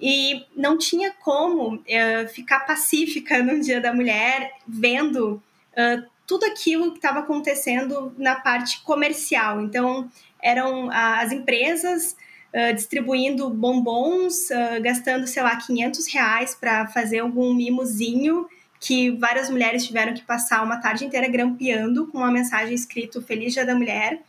E 0.00 0.46
não 0.56 0.78
tinha 0.78 1.12
como 1.12 1.74
uh, 1.74 2.28
ficar 2.32 2.60
pacífica 2.60 3.42
no 3.42 3.60
Dia 3.60 3.80
da 3.80 3.92
Mulher, 3.92 4.52
vendo 4.66 5.42
uh, 5.72 6.11
tudo 6.32 6.46
aquilo 6.46 6.92
que 6.92 6.96
estava 6.96 7.18
acontecendo 7.18 8.14
na 8.16 8.36
parte 8.36 8.80
comercial. 8.84 9.60
Então, 9.60 10.10
eram 10.42 10.88
as 10.90 11.30
empresas 11.30 12.16
uh, 12.54 12.74
distribuindo 12.74 13.50
bombons, 13.50 14.48
gastando, 14.82 15.26
sei 15.26 15.42
lá, 15.42 15.54
500 15.56 16.06
reais 16.06 16.54
para 16.54 16.86
fazer 16.86 17.18
algum 17.18 17.52
mimozinho 17.52 18.48
que 18.80 19.10
várias 19.10 19.50
mulheres 19.50 19.86
tiveram 19.86 20.14
que 20.14 20.22
passar 20.22 20.64
uma 20.64 20.78
tarde 20.78 21.04
inteira 21.04 21.28
grampeando 21.28 22.06
com 22.06 22.16
uma 22.16 22.30
mensagem 22.30 22.74
escrito 22.74 23.20
Feliz 23.20 23.52
Dia 23.52 23.66
da 23.66 23.74
Mulher. 23.74 24.22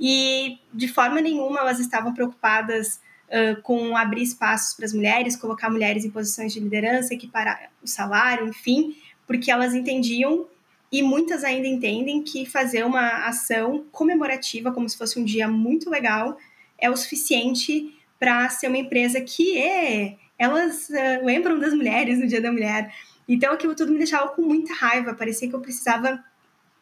E 0.00 0.58
de 0.72 0.88
forma 0.88 1.20
nenhuma 1.20 1.60
elas 1.60 1.78
estavam 1.78 2.14
preocupadas 2.14 2.98
uh, 3.28 3.60
com 3.60 3.94
abrir 3.94 4.22
espaços 4.22 4.74
para 4.74 4.86
as 4.86 4.94
mulheres, 4.94 5.36
colocar 5.36 5.68
mulheres 5.68 6.02
em 6.02 6.10
posições 6.10 6.54
de 6.54 6.60
liderança, 6.60 7.12
equiparar 7.12 7.70
o 7.82 7.86
salário, 7.86 8.48
enfim, 8.48 8.96
porque 9.26 9.50
elas 9.50 9.74
entendiam 9.74 10.46
e 10.92 11.02
muitas 11.02 11.42
ainda 11.42 11.66
entendem 11.66 12.22
que 12.22 12.44
fazer 12.44 12.84
uma 12.84 13.26
ação 13.26 13.86
comemorativa, 13.90 14.70
como 14.70 14.86
se 14.86 14.98
fosse 14.98 15.18
um 15.18 15.24
dia 15.24 15.48
muito 15.48 15.88
legal, 15.88 16.36
é 16.78 16.90
o 16.90 16.96
suficiente 16.96 17.98
para 18.18 18.48
ser 18.50 18.68
uma 18.68 18.76
empresa 18.76 19.20
que 19.22 19.58
é. 19.58 20.16
Elas 20.38 20.90
uh, 20.90 21.24
lembram 21.24 21.58
das 21.58 21.72
mulheres 21.72 22.18
no 22.18 22.26
Dia 22.26 22.42
da 22.42 22.52
Mulher. 22.52 22.92
Então 23.26 23.54
aquilo 23.54 23.74
tudo 23.74 23.90
me 23.90 23.98
deixava 23.98 24.28
com 24.28 24.42
muita 24.42 24.74
raiva, 24.74 25.14
parecia 25.14 25.48
que 25.48 25.54
eu 25.54 25.60
precisava 25.60 26.22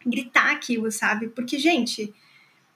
gritar 0.04 0.50
aquilo, 0.50 0.90
sabe? 0.90 1.28
Porque, 1.28 1.58
gente, 1.58 2.12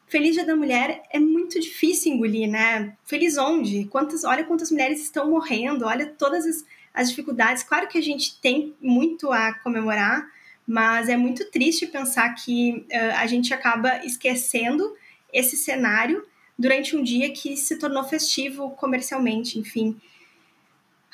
Feliz 0.06 0.34
Dia 0.34 0.44
da 0.44 0.54
Mulher 0.54 1.02
é 1.10 1.18
muito 1.18 1.58
difícil 1.58 2.12
engolir, 2.12 2.48
né? 2.48 2.94
Feliz 3.04 3.36
onde? 3.38 3.86
Quantas, 3.86 4.22
olha 4.22 4.44
quantas 4.44 4.70
mulheres 4.70 5.02
estão 5.02 5.30
morrendo, 5.30 5.86
olha 5.86 6.06
todas 6.06 6.46
as, 6.46 6.64
as 6.92 7.08
dificuldades. 7.08 7.64
Claro 7.64 7.88
que 7.88 7.98
a 7.98 8.02
gente 8.02 8.38
tem 8.40 8.74
muito 8.80 9.32
a 9.32 9.54
comemorar, 9.54 10.30
mas 10.66 11.08
é 11.08 11.16
muito 11.16 11.50
triste 11.50 11.86
pensar 11.86 12.34
que 12.34 12.86
uh, 12.90 13.16
a 13.18 13.26
gente 13.26 13.52
acaba 13.52 14.04
esquecendo 14.04 14.96
esse 15.32 15.56
cenário 15.56 16.24
durante 16.58 16.96
um 16.96 17.02
dia 17.02 17.32
que 17.32 17.56
se 17.56 17.78
tornou 17.78 18.04
festivo 18.04 18.70
comercialmente, 18.70 19.58
enfim. 19.58 20.00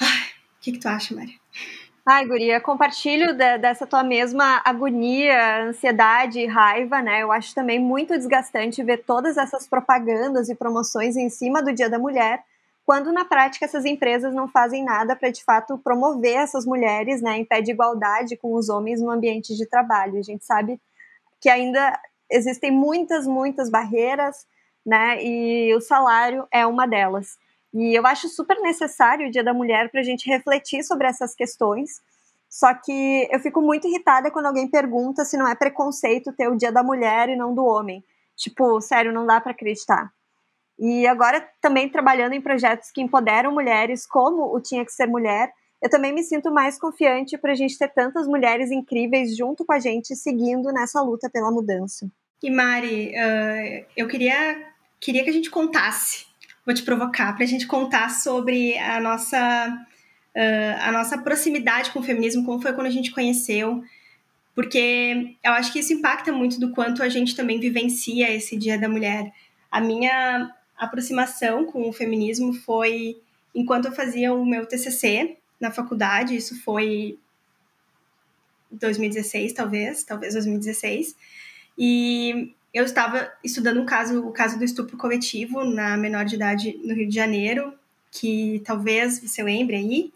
O 0.00 0.62
que, 0.62 0.72
que 0.72 0.78
tu 0.78 0.88
acha, 0.88 1.14
Maria? 1.14 1.40
Ai, 2.04 2.26
Guria, 2.26 2.60
compartilho 2.60 3.34
de, 3.34 3.58
dessa 3.58 3.86
tua 3.86 4.02
mesma 4.02 4.60
agonia, 4.64 5.64
ansiedade 5.64 6.40
e 6.40 6.46
raiva, 6.46 7.00
né? 7.00 7.22
Eu 7.22 7.30
acho 7.30 7.54
também 7.54 7.78
muito 7.78 8.14
desgastante 8.14 8.82
ver 8.82 9.04
todas 9.04 9.36
essas 9.36 9.66
propagandas 9.66 10.48
e 10.48 10.54
promoções 10.54 11.16
em 11.16 11.28
cima 11.28 11.62
do 11.62 11.72
Dia 11.72 11.88
da 11.88 11.98
Mulher, 11.98 12.42
quando 12.90 13.12
na 13.12 13.24
prática 13.24 13.66
essas 13.66 13.84
empresas 13.84 14.34
não 14.34 14.48
fazem 14.48 14.82
nada 14.82 15.14
para 15.14 15.30
de 15.30 15.44
fato 15.44 15.78
promover 15.78 16.34
essas 16.34 16.66
mulheres, 16.66 17.22
né, 17.22 17.38
em 17.38 17.44
pé 17.44 17.60
de 17.60 17.70
igualdade 17.70 18.36
com 18.36 18.52
os 18.52 18.68
homens 18.68 19.00
no 19.00 19.12
ambiente 19.12 19.56
de 19.56 19.64
trabalho. 19.64 20.18
A 20.18 20.22
gente 20.22 20.44
sabe 20.44 20.80
que 21.40 21.48
ainda 21.48 21.96
existem 22.28 22.72
muitas, 22.72 23.28
muitas 23.28 23.70
barreiras, 23.70 24.44
né, 24.84 25.22
e 25.22 25.72
o 25.72 25.80
salário 25.80 26.48
é 26.50 26.66
uma 26.66 26.84
delas. 26.84 27.38
E 27.72 27.96
eu 27.96 28.04
acho 28.04 28.28
super 28.28 28.60
necessário 28.60 29.28
o 29.28 29.30
Dia 29.30 29.44
da 29.44 29.54
Mulher 29.54 29.88
para 29.88 30.00
a 30.00 30.02
gente 30.02 30.28
refletir 30.28 30.82
sobre 30.82 31.06
essas 31.06 31.32
questões. 31.32 32.00
Só 32.48 32.74
que 32.74 33.28
eu 33.30 33.38
fico 33.38 33.62
muito 33.62 33.86
irritada 33.86 34.32
quando 34.32 34.46
alguém 34.46 34.66
pergunta 34.66 35.24
se 35.24 35.36
não 35.36 35.46
é 35.46 35.54
preconceito 35.54 36.32
ter 36.32 36.48
o 36.48 36.56
Dia 36.56 36.72
da 36.72 36.82
Mulher 36.82 37.28
e 37.28 37.36
não 37.36 37.54
do 37.54 37.64
homem. 37.64 38.02
Tipo, 38.34 38.80
sério, 38.80 39.12
não 39.12 39.24
dá 39.24 39.40
para 39.40 39.52
acreditar. 39.52 40.12
E 40.80 41.06
agora 41.06 41.46
também 41.60 41.88
trabalhando 41.88 42.32
em 42.32 42.40
projetos 42.40 42.90
que 42.90 43.02
empoderam 43.02 43.52
mulheres, 43.52 44.06
como 44.06 44.54
o 44.54 44.60
Tinha 44.60 44.84
que 44.84 44.92
Ser 44.92 45.06
Mulher, 45.06 45.52
eu 45.82 45.90
também 45.90 46.12
me 46.12 46.22
sinto 46.22 46.50
mais 46.50 46.78
confiante 46.78 47.36
para 47.38 47.52
a 47.52 47.54
gente 47.54 47.78
ter 47.78 47.88
tantas 47.88 48.26
mulheres 48.26 48.70
incríveis 48.70 49.36
junto 49.36 49.64
com 49.64 49.72
a 49.72 49.78
gente, 49.78 50.16
seguindo 50.16 50.72
nessa 50.72 51.00
luta 51.02 51.28
pela 51.30 51.50
mudança. 51.50 52.10
E 52.42 52.50
Mari, 52.50 53.10
uh, 53.10 53.86
eu 53.96 54.08
queria, 54.08 54.66
queria 54.98 55.22
que 55.22 55.30
a 55.30 55.32
gente 55.32 55.50
contasse 55.50 56.30
vou 56.64 56.74
te 56.74 56.82
provocar 56.82 57.34
para 57.34 57.44
a 57.44 57.48
gente 57.48 57.66
contar 57.66 58.10
sobre 58.10 58.76
a 58.78 59.00
nossa, 59.00 59.68
uh, 60.36 60.82
a 60.82 60.92
nossa 60.92 61.18
proximidade 61.18 61.90
com 61.90 62.00
o 62.00 62.02
feminismo, 62.02 62.44
como 62.44 62.60
foi 62.60 62.72
quando 62.72 62.86
a 62.86 62.90
gente 62.90 63.10
conheceu, 63.10 63.82
porque 64.54 65.36
eu 65.42 65.52
acho 65.52 65.72
que 65.72 65.78
isso 65.78 65.92
impacta 65.92 66.32
muito 66.32 66.60
do 66.60 66.72
quanto 66.72 67.02
a 67.02 67.08
gente 67.08 67.34
também 67.34 67.58
vivencia 67.58 68.32
esse 68.32 68.56
Dia 68.56 68.78
da 68.78 68.88
Mulher. 68.88 69.32
A 69.70 69.80
minha 69.80 70.50
aproximação 70.84 71.64
com 71.64 71.88
o 71.88 71.92
feminismo 71.92 72.52
foi 72.52 73.20
enquanto 73.54 73.86
eu 73.86 73.92
fazia 73.92 74.32
o 74.32 74.44
meu 74.44 74.66
TCC 74.66 75.36
na 75.60 75.70
faculdade, 75.70 76.34
isso 76.34 76.60
foi 76.62 77.18
2016, 78.70 79.52
talvez, 79.52 80.02
talvez 80.04 80.34
2016. 80.34 81.14
E 81.76 82.54
eu 82.72 82.84
estava 82.84 83.30
estudando 83.44 83.80
um 83.80 83.86
caso, 83.86 84.26
o 84.26 84.32
caso 84.32 84.58
do 84.58 84.64
estupro 84.64 84.96
coletivo 84.96 85.64
na 85.64 85.96
menor 85.96 86.24
de 86.24 86.36
idade 86.36 86.80
no 86.84 86.94
Rio 86.94 87.08
de 87.08 87.14
Janeiro, 87.14 87.74
que 88.10 88.62
talvez 88.64 89.20
você 89.20 89.42
lembre 89.42 89.76
aí. 89.76 90.12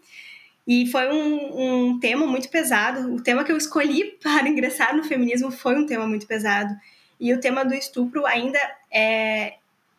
E 0.67 0.87
foi 0.87 1.11
um, 1.11 1.89
um 1.91 1.99
tema 1.99 2.25
muito 2.25 2.49
pesado. 2.49 3.13
O 3.13 3.21
tema 3.21 3.43
que 3.43 3.51
eu 3.51 3.57
escolhi 3.57 4.17
para 4.21 4.47
ingressar 4.47 4.95
no 4.95 5.03
feminismo 5.03 5.51
foi 5.51 5.75
um 5.75 5.85
tema 5.85 6.07
muito 6.07 6.25
pesado. 6.25 6.75
E 7.19 7.33
o 7.33 7.39
tema 7.39 7.63
do 7.63 7.73
estupro 7.73 8.25
ainda 8.25 8.59
é. 8.91 9.55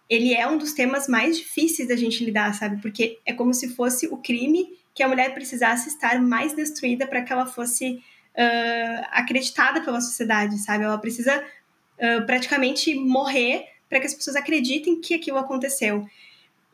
Ele 0.08 0.34
é 0.34 0.46
um 0.46 0.56
dos 0.56 0.72
temas 0.72 1.08
mais 1.08 1.36
difíceis 1.36 1.88
da 1.88 1.96
gente 1.96 2.24
lidar, 2.24 2.54
sabe? 2.54 2.80
Porque 2.80 3.18
é 3.24 3.32
como 3.32 3.52
se 3.52 3.74
fosse 3.74 4.06
o 4.06 4.16
crime 4.16 4.78
que 4.94 5.02
a 5.02 5.08
mulher 5.08 5.34
precisasse 5.34 5.88
estar 5.88 6.20
mais 6.20 6.54
destruída 6.54 7.06
para 7.06 7.22
que 7.22 7.32
ela 7.32 7.46
fosse 7.46 7.94
uh, 7.94 9.06
acreditada 9.10 9.80
pela 9.80 10.00
sociedade, 10.00 10.58
sabe? 10.58 10.84
Ela 10.84 10.98
precisa 10.98 11.44
praticamente 12.26 12.94
morrer 12.94 13.64
para 13.88 13.98
que 13.98 14.06
as 14.06 14.12
pessoas 14.12 14.36
acreditem 14.36 15.00
que 15.00 15.14
aquilo 15.14 15.38
aconteceu. 15.38 16.06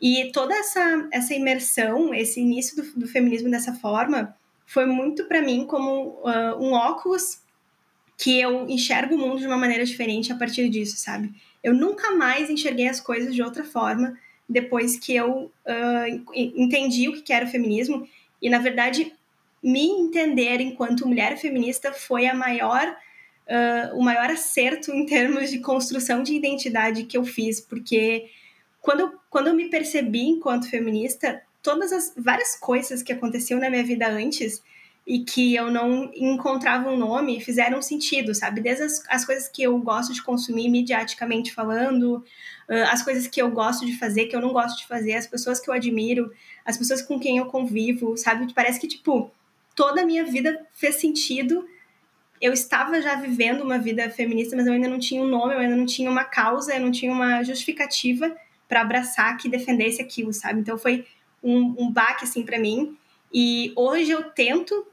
E 0.00 0.32
toda 0.32 0.52
essa, 0.52 1.08
essa 1.12 1.32
imersão, 1.32 2.12
esse 2.12 2.40
início 2.40 2.74
do, 2.74 3.00
do 3.00 3.06
feminismo 3.06 3.48
dessa 3.48 3.72
forma, 3.74 4.36
foi 4.66 4.86
muito 4.86 5.24
para 5.26 5.40
mim 5.40 5.66
como 5.66 6.20
uh, 6.22 6.58
um 6.58 6.72
óculos 6.72 7.41
que 8.22 8.38
eu 8.38 8.68
enxergo 8.68 9.16
o 9.16 9.18
mundo 9.18 9.40
de 9.40 9.46
uma 9.48 9.56
maneira 9.56 9.84
diferente 9.84 10.30
a 10.32 10.36
partir 10.36 10.68
disso, 10.68 10.96
sabe? 10.96 11.34
Eu 11.60 11.74
nunca 11.74 12.12
mais 12.12 12.48
enxerguei 12.48 12.86
as 12.86 13.00
coisas 13.00 13.34
de 13.34 13.42
outra 13.42 13.64
forma 13.64 14.16
depois 14.48 14.96
que 14.96 15.12
eu 15.12 15.50
uh, 15.66 16.32
entendi 16.32 17.08
o 17.08 17.20
que 17.20 17.32
era 17.32 17.44
o 17.44 17.48
feminismo. 17.48 18.08
E, 18.40 18.48
na 18.48 18.58
verdade, 18.58 19.12
me 19.60 19.86
entender 19.86 20.60
enquanto 20.60 21.08
mulher 21.08 21.36
feminista 21.36 21.92
foi 21.92 22.26
a 22.26 22.34
maior 22.34 22.96
uh, 23.48 23.98
o 23.98 24.04
maior 24.04 24.30
acerto 24.30 24.92
em 24.92 25.04
termos 25.04 25.50
de 25.50 25.58
construção 25.58 26.22
de 26.22 26.32
identidade 26.32 27.04
que 27.04 27.16
eu 27.16 27.24
fiz, 27.24 27.60
porque 27.60 28.30
quando, 28.80 29.18
quando 29.28 29.48
eu 29.48 29.54
me 29.54 29.68
percebi 29.68 30.28
enquanto 30.28 30.70
feminista, 30.70 31.42
todas 31.60 31.92
as 31.92 32.14
várias 32.16 32.56
coisas 32.56 33.02
que 33.02 33.12
aconteciam 33.12 33.58
na 33.58 33.68
minha 33.68 33.82
vida 33.82 34.08
antes 34.08 34.62
e 35.06 35.20
que 35.20 35.54
eu 35.54 35.70
não 35.70 36.10
encontrava 36.14 36.88
um 36.88 36.96
nome 36.96 37.40
fizeram 37.40 37.82
sentido, 37.82 38.34
sabe? 38.34 38.60
Desde 38.60 38.84
as, 38.84 39.04
as 39.08 39.24
coisas 39.24 39.48
que 39.48 39.62
eu 39.62 39.76
gosto 39.78 40.12
de 40.12 40.22
consumir 40.22 40.68
mediaticamente 40.68 41.52
falando, 41.52 42.24
as 42.90 43.02
coisas 43.02 43.26
que 43.26 43.42
eu 43.42 43.50
gosto 43.50 43.84
de 43.84 43.98
fazer, 43.98 44.26
que 44.26 44.36
eu 44.36 44.40
não 44.40 44.52
gosto 44.52 44.78
de 44.78 44.86
fazer, 44.86 45.14
as 45.14 45.26
pessoas 45.26 45.58
que 45.58 45.68
eu 45.68 45.74
admiro, 45.74 46.32
as 46.64 46.78
pessoas 46.78 47.02
com 47.02 47.18
quem 47.18 47.38
eu 47.38 47.46
convivo, 47.46 48.16
sabe? 48.16 48.52
Parece 48.54 48.78
que, 48.78 48.86
tipo, 48.86 49.30
toda 49.74 50.02
a 50.02 50.06
minha 50.06 50.24
vida 50.24 50.64
fez 50.72 50.94
sentido 50.96 51.66
eu 52.42 52.52
estava 52.52 53.00
já 53.00 53.14
vivendo 53.14 53.62
uma 53.62 53.78
vida 53.78 54.10
feminista, 54.10 54.56
mas 54.56 54.66
eu 54.66 54.72
ainda 54.72 54.88
não 54.88 54.98
tinha 54.98 55.22
um 55.22 55.28
nome, 55.28 55.54
eu 55.54 55.60
ainda 55.60 55.76
não 55.76 55.86
tinha 55.86 56.10
uma 56.10 56.24
causa, 56.24 56.74
eu 56.74 56.80
não 56.80 56.90
tinha 56.90 57.12
uma 57.12 57.40
justificativa 57.44 58.36
para 58.68 58.80
abraçar 58.80 59.36
que 59.36 59.48
defendesse 59.48 60.02
aquilo, 60.02 60.32
sabe? 60.32 60.58
Então 60.58 60.76
foi 60.76 61.06
um, 61.40 61.72
um 61.78 61.90
baque 61.90 62.24
assim 62.24 62.42
para 62.42 62.58
mim. 62.58 62.96
E 63.32 63.72
hoje 63.76 64.10
eu 64.10 64.24
tento 64.24 64.84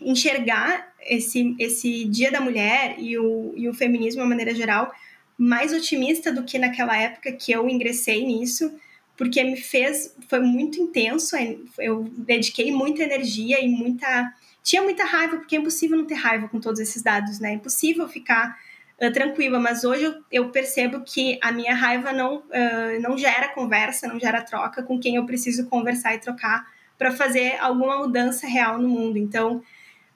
enxergar 0.00 0.92
esse, 1.00 1.54
esse 1.58 2.04
Dia 2.04 2.30
da 2.30 2.40
Mulher 2.40 2.96
e 2.98 3.18
o, 3.18 3.52
e 3.56 3.68
o 3.68 3.74
feminismo 3.74 4.20
de 4.20 4.22
uma 4.22 4.28
maneira 4.28 4.54
geral 4.54 4.92
mais 5.36 5.72
otimista 5.72 6.30
do 6.30 6.44
que 6.44 6.58
naquela 6.58 6.96
época 6.96 7.32
que 7.32 7.50
eu 7.50 7.66
ingressei 7.68 8.26
nisso, 8.26 8.70
porque 9.16 9.42
me 9.42 9.56
fez, 9.56 10.14
foi 10.28 10.40
muito 10.40 10.78
intenso, 10.78 11.34
eu 11.78 12.04
dediquei 12.16 12.70
muita 12.70 13.02
energia 13.02 13.58
e 13.58 13.68
muita 13.68 14.34
tinha 14.62 14.82
muita 14.82 15.04
raiva, 15.04 15.38
porque 15.38 15.56
é 15.56 15.58
impossível 15.58 15.96
não 15.96 16.04
ter 16.04 16.14
raiva 16.14 16.48
com 16.48 16.60
todos 16.60 16.80
esses 16.80 17.02
dados, 17.02 17.40
né? 17.40 17.50
É 17.50 17.54
impossível 17.54 18.06
ficar 18.08 18.58
uh, 19.00 19.12
tranquila, 19.12 19.58
mas 19.58 19.84
hoje 19.84 20.04
eu, 20.04 20.14
eu, 20.30 20.48
percebo 20.50 21.00
que 21.00 21.38
a 21.42 21.50
minha 21.50 21.74
raiva 21.74 22.12
não, 22.12 22.36
uh, 22.36 23.00
não 23.00 23.16
gera 23.16 23.48
conversa, 23.48 24.06
não 24.06 24.20
gera 24.20 24.42
troca 24.42 24.82
com 24.82 24.98
quem 25.00 25.16
eu 25.16 25.24
preciso 25.24 25.66
conversar 25.66 26.14
e 26.14 26.18
trocar 26.18 26.66
para 26.98 27.10
fazer 27.10 27.56
alguma 27.58 27.96
mudança 27.98 28.46
real 28.46 28.78
no 28.78 28.88
mundo. 28.88 29.16
Então, 29.16 29.62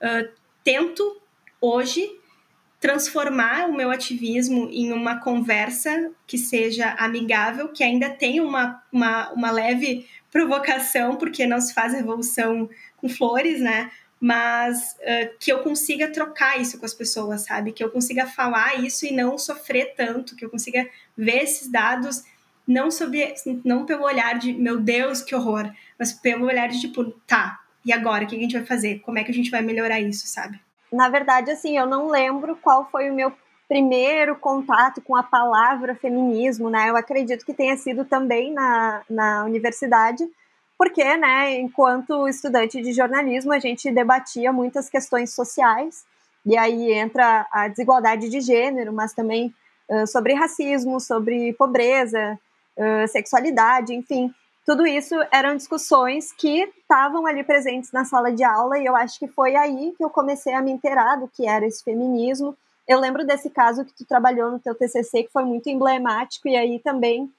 uh, 0.00 0.28
tento 0.62 1.20
hoje 1.60 2.08
transformar 2.80 3.66
o 3.68 3.74
meu 3.74 3.90
ativismo 3.90 4.68
em 4.70 4.92
uma 4.92 5.18
conversa 5.18 6.10
que 6.26 6.36
seja 6.36 6.90
amigável, 6.98 7.68
que 7.68 7.82
ainda 7.82 8.10
tenha 8.10 8.42
uma, 8.42 8.82
uma, 8.92 9.32
uma 9.32 9.50
leve 9.50 10.06
provocação, 10.30 11.16
porque 11.16 11.46
não 11.46 11.60
se 11.60 11.72
faz 11.72 11.94
revolução 11.94 12.68
com 12.98 13.08
flores, 13.08 13.60
né? 13.60 13.90
Mas 14.20 14.96
uh, 15.00 15.38
que 15.40 15.50
eu 15.50 15.60
consiga 15.60 16.12
trocar 16.12 16.60
isso 16.60 16.78
com 16.78 16.84
as 16.84 16.92
pessoas, 16.92 17.42
sabe? 17.42 17.72
Que 17.72 17.82
eu 17.82 17.90
consiga 17.90 18.26
falar 18.26 18.84
isso 18.84 19.06
e 19.06 19.12
não 19.12 19.38
sofrer 19.38 19.94
tanto, 19.96 20.36
que 20.36 20.44
eu 20.44 20.50
consiga 20.50 20.86
ver 21.16 21.44
esses 21.44 21.68
dados 21.68 22.22
não 22.66 22.90
sobre 22.90 23.34
não 23.64 23.86
pelo 23.86 24.04
olhar 24.04 24.38
de 24.38 24.52
meu 24.52 24.78
Deus, 24.78 25.22
que 25.22 25.34
horror, 25.34 25.70
mas 25.98 26.12
pelo 26.12 26.46
olhar 26.46 26.68
de 26.68 26.80
tipo, 26.80 27.12
tá, 27.26 27.63
e 27.84 27.92
agora? 27.92 28.24
O 28.24 28.26
que 28.26 28.36
a 28.36 28.38
gente 28.38 28.56
vai 28.56 28.64
fazer? 28.64 29.00
Como 29.00 29.18
é 29.18 29.24
que 29.24 29.30
a 29.30 29.34
gente 29.34 29.50
vai 29.50 29.62
melhorar 29.62 30.00
isso, 30.00 30.26
sabe? 30.26 30.60
Na 30.92 31.08
verdade, 31.08 31.50
assim, 31.50 31.76
eu 31.76 31.86
não 31.86 32.08
lembro 32.08 32.56
qual 32.56 32.88
foi 32.90 33.10
o 33.10 33.14
meu 33.14 33.32
primeiro 33.68 34.36
contato 34.36 35.00
com 35.00 35.16
a 35.16 35.22
palavra 35.22 35.94
feminismo, 35.94 36.70
né? 36.70 36.88
Eu 36.88 36.96
acredito 36.96 37.44
que 37.44 37.54
tenha 37.54 37.76
sido 37.76 38.04
também 38.04 38.52
na, 38.52 39.02
na 39.08 39.44
universidade, 39.44 40.24
porque, 40.78 41.16
né, 41.16 41.54
enquanto 41.58 42.28
estudante 42.28 42.82
de 42.82 42.92
jornalismo, 42.92 43.52
a 43.52 43.58
gente 43.58 43.90
debatia 43.90 44.52
muitas 44.52 44.88
questões 44.88 45.32
sociais, 45.32 46.04
e 46.44 46.56
aí 46.56 46.92
entra 46.92 47.46
a 47.50 47.68
desigualdade 47.68 48.28
de 48.28 48.40
gênero, 48.40 48.92
mas 48.92 49.14
também 49.14 49.54
uh, 49.88 50.06
sobre 50.06 50.34
racismo, 50.34 51.00
sobre 51.00 51.52
pobreza, 51.54 52.38
uh, 52.76 53.08
sexualidade, 53.08 53.94
enfim. 53.94 54.32
Tudo 54.64 54.86
isso 54.86 55.14
eram 55.30 55.54
discussões 55.56 56.32
que 56.32 56.62
estavam 56.80 57.26
ali 57.26 57.44
presentes 57.44 57.92
na 57.92 58.04
sala 58.04 58.32
de 58.32 58.42
aula, 58.42 58.78
e 58.78 58.86
eu 58.86 58.96
acho 58.96 59.18
que 59.18 59.28
foi 59.28 59.54
aí 59.54 59.92
que 59.96 60.02
eu 60.02 60.08
comecei 60.08 60.54
a 60.54 60.62
me 60.62 60.70
inteirar 60.70 61.16
do 61.16 61.28
que 61.28 61.46
era 61.46 61.66
esse 61.66 61.84
feminismo. 61.84 62.56
Eu 62.88 62.98
lembro 62.98 63.26
desse 63.26 63.50
caso 63.50 63.84
que 63.84 63.92
tu 63.92 64.06
trabalhou 64.06 64.50
no 64.50 64.58
teu 64.58 64.74
TCC, 64.74 65.24
que 65.24 65.32
foi 65.32 65.44
muito 65.44 65.68
emblemático, 65.68 66.48
e 66.48 66.56
aí 66.56 66.78
também 66.78 67.30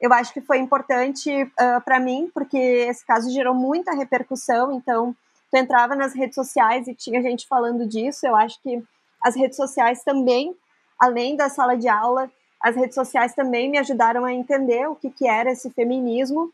eu 0.00 0.12
acho 0.14 0.32
que 0.32 0.40
foi 0.40 0.58
importante 0.58 1.30
uh, 1.30 1.80
para 1.84 2.00
mim, 2.00 2.30
porque 2.32 2.56
esse 2.56 3.04
caso 3.06 3.30
gerou 3.30 3.54
muita 3.54 3.92
repercussão, 3.92 4.72
então 4.72 5.14
tu 5.50 5.56
entrava 5.56 5.94
nas 5.94 6.14
redes 6.14 6.34
sociais 6.34 6.88
e 6.88 6.94
tinha 6.94 7.22
gente 7.22 7.46
falando 7.46 7.86
disso, 7.86 8.26
eu 8.26 8.34
acho 8.34 8.60
que 8.62 8.82
as 9.22 9.36
redes 9.36 9.56
sociais 9.56 10.02
também, 10.02 10.56
além 10.98 11.36
da 11.36 11.48
sala 11.48 11.76
de 11.76 11.86
aula, 11.86 12.30
as 12.60 12.74
redes 12.74 12.94
sociais 12.94 13.34
também 13.34 13.70
me 13.70 13.78
ajudaram 13.78 14.24
a 14.24 14.32
entender 14.32 14.88
o 14.88 14.96
que, 14.96 15.10
que 15.10 15.28
era 15.28 15.52
esse 15.52 15.70
feminismo, 15.70 16.52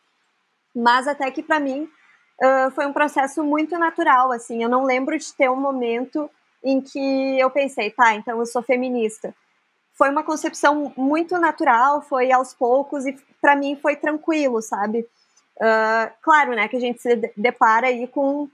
mas 0.78 1.08
até 1.08 1.30
que 1.30 1.42
para 1.42 1.60
mim 1.60 1.88
uh, 2.40 2.70
foi 2.72 2.86
um 2.86 2.92
processo 2.92 3.42
muito 3.42 3.78
natural, 3.78 4.32
assim, 4.32 4.62
eu 4.62 4.68
não 4.68 4.84
lembro 4.84 5.18
de 5.18 5.32
ter 5.34 5.50
um 5.50 5.56
momento 5.56 6.30
em 6.62 6.80
que 6.80 7.38
eu 7.38 7.50
pensei, 7.50 7.90
tá, 7.90 8.14
então 8.14 8.38
eu 8.38 8.46
sou 8.46 8.62
feminista. 8.62 9.34
Foi 9.94 10.10
uma 10.10 10.22
concepção 10.22 10.92
muito 10.96 11.38
natural, 11.38 12.02
foi 12.02 12.30
aos 12.30 12.54
poucos 12.54 13.06
e 13.06 13.16
para 13.40 13.56
mim 13.56 13.76
foi 13.76 13.96
tranquilo, 13.96 14.62
sabe? 14.62 15.00
Uh, 15.56 16.12
claro, 16.22 16.52
né, 16.52 16.68
que 16.68 16.76
a 16.76 16.80
gente 16.80 17.02
se 17.02 17.16
depara 17.36 17.88
aí 17.88 18.06
com 18.06 18.44
uh, 18.44 18.50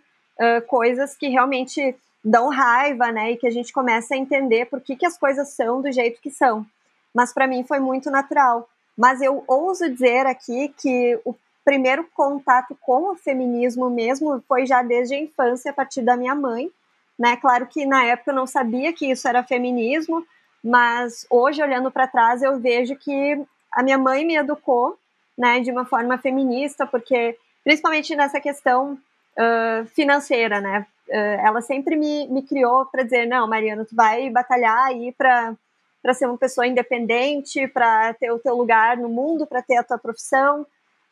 coisas 0.66 1.14
que 1.14 1.28
realmente 1.28 1.94
dão 2.24 2.48
raiva, 2.48 3.12
né, 3.12 3.32
e 3.32 3.36
que 3.36 3.46
a 3.46 3.50
gente 3.50 3.72
começa 3.72 4.14
a 4.14 4.16
entender 4.16 4.66
por 4.66 4.80
que, 4.80 4.96
que 4.96 5.04
as 5.04 5.18
coisas 5.18 5.50
são 5.50 5.82
do 5.82 5.92
jeito 5.92 6.20
que 6.22 6.30
são 6.30 6.66
mas 7.14 7.32
para 7.32 7.46
mim 7.46 7.64
foi 7.64 7.78
muito 7.78 8.10
natural. 8.10 8.68
Mas 8.96 9.22
eu 9.22 9.44
ouso 9.46 9.88
dizer 9.88 10.26
aqui 10.26 10.74
que 10.76 11.18
o 11.24 11.32
primeiro 11.64 12.04
contato 12.14 12.76
com 12.80 13.12
o 13.12 13.16
feminismo 13.16 13.88
mesmo 13.90 14.42
foi 14.46 14.66
já 14.66 14.82
desde 14.82 15.14
a 15.14 15.18
infância, 15.18 15.70
a 15.70 15.74
partir 15.74 16.02
da 16.02 16.16
minha 16.16 16.34
mãe. 16.34 16.70
Né? 17.18 17.36
Claro 17.36 17.66
que 17.66 17.86
na 17.86 18.04
época 18.04 18.30
eu 18.30 18.34
não 18.34 18.46
sabia 18.46 18.92
que 18.92 19.10
isso 19.10 19.26
era 19.26 19.42
feminismo, 19.42 20.24
mas 20.62 21.26
hoje, 21.30 21.62
olhando 21.62 21.90
para 21.90 22.06
trás, 22.06 22.42
eu 22.42 22.58
vejo 22.58 22.96
que 22.96 23.40
a 23.72 23.82
minha 23.82 23.98
mãe 23.98 24.24
me 24.24 24.36
educou 24.36 24.98
né, 25.36 25.60
de 25.60 25.70
uma 25.70 25.84
forma 25.84 26.16
feminista, 26.18 26.86
porque 26.86 27.36
principalmente 27.62 28.14
nessa 28.14 28.40
questão 28.40 28.98
uh, 29.38 29.86
financeira, 29.86 30.60
né? 30.60 30.86
Uh, 31.08 31.46
ela 31.46 31.60
sempre 31.60 31.96
me, 31.96 32.26
me 32.28 32.42
criou 32.42 32.86
para 32.86 33.02
dizer: 33.02 33.26
não, 33.26 33.48
Mariana, 33.48 33.84
tu 33.84 33.94
vai 33.94 34.30
batalhar 34.30 34.84
aí 34.84 35.12
para 35.12 35.54
para 36.02 36.12
ser 36.12 36.26
uma 36.26 36.36
pessoa 36.36 36.66
independente, 36.66 37.66
para 37.66 38.12
ter 38.12 38.30
o 38.30 38.38
teu 38.38 38.54
lugar 38.54 38.98
no 38.98 39.08
mundo, 39.08 39.46
para 39.46 39.62
ter 39.62 39.78
a 39.78 39.82
tua 39.82 39.96
profissão. 39.96 40.66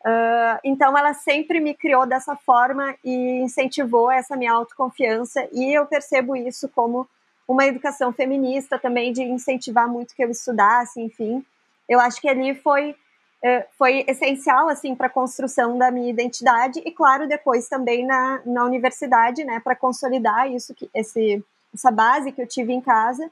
Uh, 0.04 0.58
então, 0.64 0.98
ela 0.98 1.14
sempre 1.14 1.60
me 1.60 1.74
criou 1.74 2.04
dessa 2.04 2.34
forma 2.34 2.94
e 3.04 3.40
incentivou 3.40 4.10
essa 4.10 4.36
minha 4.36 4.52
autoconfiança. 4.52 5.48
E 5.52 5.72
eu 5.72 5.86
percebo 5.86 6.34
isso 6.34 6.68
como 6.68 7.08
uma 7.46 7.64
educação 7.66 8.12
feminista 8.12 8.78
também, 8.78 9.12
de 9.12 9.22
incentivar 9.22 9.88
muito 9.88 10.14
que 10.14 10.24
eu 10.24 10.30
estudasse, 10.30 11.00
enfim. 11.00 11.44
Eu 11.88 12.00
acho 12.00 12.20
que 12.20 12.28
ali 12.28 12.52
foi, 12.54 12.90
uh, 12.90 13.64
foi 13.78 14.04
essencial, 14.08 14.68
assim, 14.68 14.94
para 14.96 15.06
a 15.06 15.10
construção 15.10 15.78
da 15.78 15.90
minha 15.90 16.10
identidade 16.10 16.82
e, 16.84 16.90
claro, 16.90 17.28
depois 17.28 17.68
também 17.68 18.04
na, 18.04 18.40
na 18.44 18.64
universidade, 18.64 19.44
né, 19.44 19.60
para 19.60 19.76
consolidar 19.76 20.50
isso, 20.50 20.74
que, 20.74 20.90
esse, 20.92 21.44
essa 21.72 21.92
base 21.92 22.32
que 22.32 22.42
eu 22.42 22.46
tive 22.46 22.72
em 22.72 22.80
casa 22.80 23.30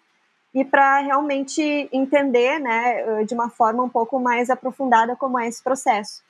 e 0.54 0.64
para 0.64 0.98
realmente 0.98 1.88
entender, 1.92 2.59
né, 2.59 3.24
de 3.24 3.35
uma 3.35 3.48
forma 3.48 3.83
um 3.85 3.88
pouco 3.88 4.18
mais 4.18 4.50
aprofundada 4.50 5.14
como 5.16 5.38
é 5.38 5.46
esse 5.48 5.62
processo. 5.62 6.22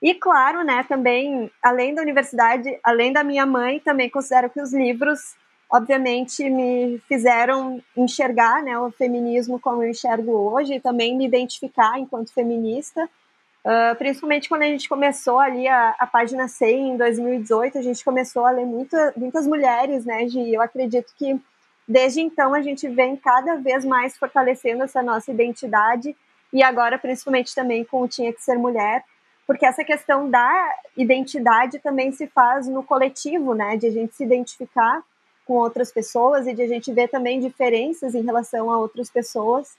E 0.00 0.14
claro, 0.14 0.62
né, 0.62 0.84
também, 0.88 1.50
além 1.62 1.94
da 1.94 2.02
universidade, 2.02 2.78
além 2.84 3.12
da 3.12 3.24
minha 3.24 3.44
mãe, 3.44 3.80
também 3.80 4.08
considero 4.08 4.48
que 4.48 4.60
os 4.60 4.72
livros, 4.72 5.34
obviamente, 5.70 6.48
me 6.48 7.00
fizeram 7.08 7.82
enxergar, 7.96 8.62
né, 8.62 8.78
o 8.78 8.90
feminismo 8.92 9.58
como 9.58 9.82
eu 9.82 9.90
enxergo 9.90 10.32
hoje 10.32 10.74
e 10.74 10.80
também 10.80 11.16
me 11.16 11.26
identificar 11.26 11.98
enquanto 11.98 12.32
feminista. 12.32 13.08
Uh, 13.64 13.94
principalmente 13.96 14.48
quando 14.48 14.62
a 14.62 14.66
gente 14.66 14.88
começou 14.88 15.38
ali 15.38 15.66
a, 15.66 15.94
a 15.98 16.06
página 16.06 16.46
100 16.46 16.90
em 16.90 16.96
2018, 16.96 17.78
a 17.78 17.82
gente 17.82 18.04
começou 18.04 18.46
a 18.46 18.50
ler 18.50 18.64
muita, 18.64 19.12
muitas 19.16 19.46
mulheres, 19.46 20.04
né, 20.04 20.24
de, 20.26 20.54
eu 20.54 20.62
acredito 20.62 21.12
que 21.18 21.38
Desde 21.88 22.20
então, 22.20 22.52
a 22.52 22.60
gente 22.60 22.86
vem 22.86 23.16
cada 23.16 23.56
vez 23.56 23.82
mais 23.82 24.14
fortalecendo 24.18 24.82
essa 24.82 25.02
nossa 25.02 25.30
identidade 25.30 26.14
e 26.52 26.62
agora, 26.62 26.98
principalmente 26.98 27.54
também 27.54 27.82
com 27.82 28.02
o 28.02 28.08
Tinha 28.08 28.30
que 28.30 28.42
Ser 28.42 28.58
Mulher, 28.58 29.02
porque 29.48 29.64
essa 29.64 29.82
questão 29.82 30.28
da 30.28 30.74
identidade 30.94 31.78
também 31.78 32.12
se 32.12 32.26
faz 32.26 32.68
no 32.68 32.82
coletivo, 32.82 33.54
né? 33.54 33.78
De 33.78 33.86
a 33.86 33.90
gente 33.90 34.14
se 34.14 34.22
identificar 34.22 35.02
com 35.46 35.54
outras 35.54 35.90
pessoas 35.90 36.46
e 36.46 36.52
de 36.52 36.60
a 36.60 36.68
gente 36.68 36.92
ver 36.92 37.08
também 37.08 37.40
diferenças 37.40 38.14
em 38.14 38.22
relação 38.22 38.70
a 38.70 38.76
outras 38.76 39.08
pessoas. 39.08 39.74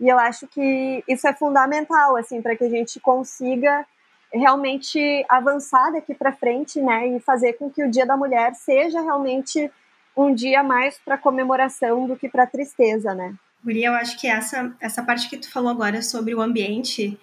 E 0.00 0.08
eu 0.08 0.16
acho 0.20 0.46
que 0.46 1.02
isso 1.08 1.26
é 1.26 1.34
fundamental, 1.34 2.16
assim, 2.16 2.40
para 2.40 2.54
que 2.54 2.62
a 2.62 2.68
gente 2.68 3.00
consiga 3.00 3.84
realmente 4.32 5.26
avançar 5.28 5.90
daqui 5.90 6.14
para 6.14 6.30
frente, 6.30 6.80
né? 6.80 7.08
E 7.08 7.18
fazer 7.18 7.54
com 7.54 7.68
que 7.68 7.82
o 7.82 7.90
Dia 7.90 8.06
da 8.06 8.16
Mulher 8.16 8.54
seja 8.54 9.00
realmente 9.00 9.68
um 10.16 10.32
dia 10.32 10.62
mais 10.62 10.96
para 11.04 11.18
comemoração 11.18 12.06
do 12.06 12.14
que 12.14 12.28
para 12.28 12.46
tristeza, 12.46 13.16
né? 13.16 13.34
Guria, 13.64 13.88
eu 13.88 13.94
acho 13.94 14.16
que 14.20 14.28
essa, 14.28 14.72
essa 14.78 15.02
parte 15.02 15.28
que 15.28 15.38
tu 15.38 15.50
falou 15.50 15.72
agora 15.72 16.02
sobre 16.02 16.36
o 16.36 16.40
ambiente 16.40 17.18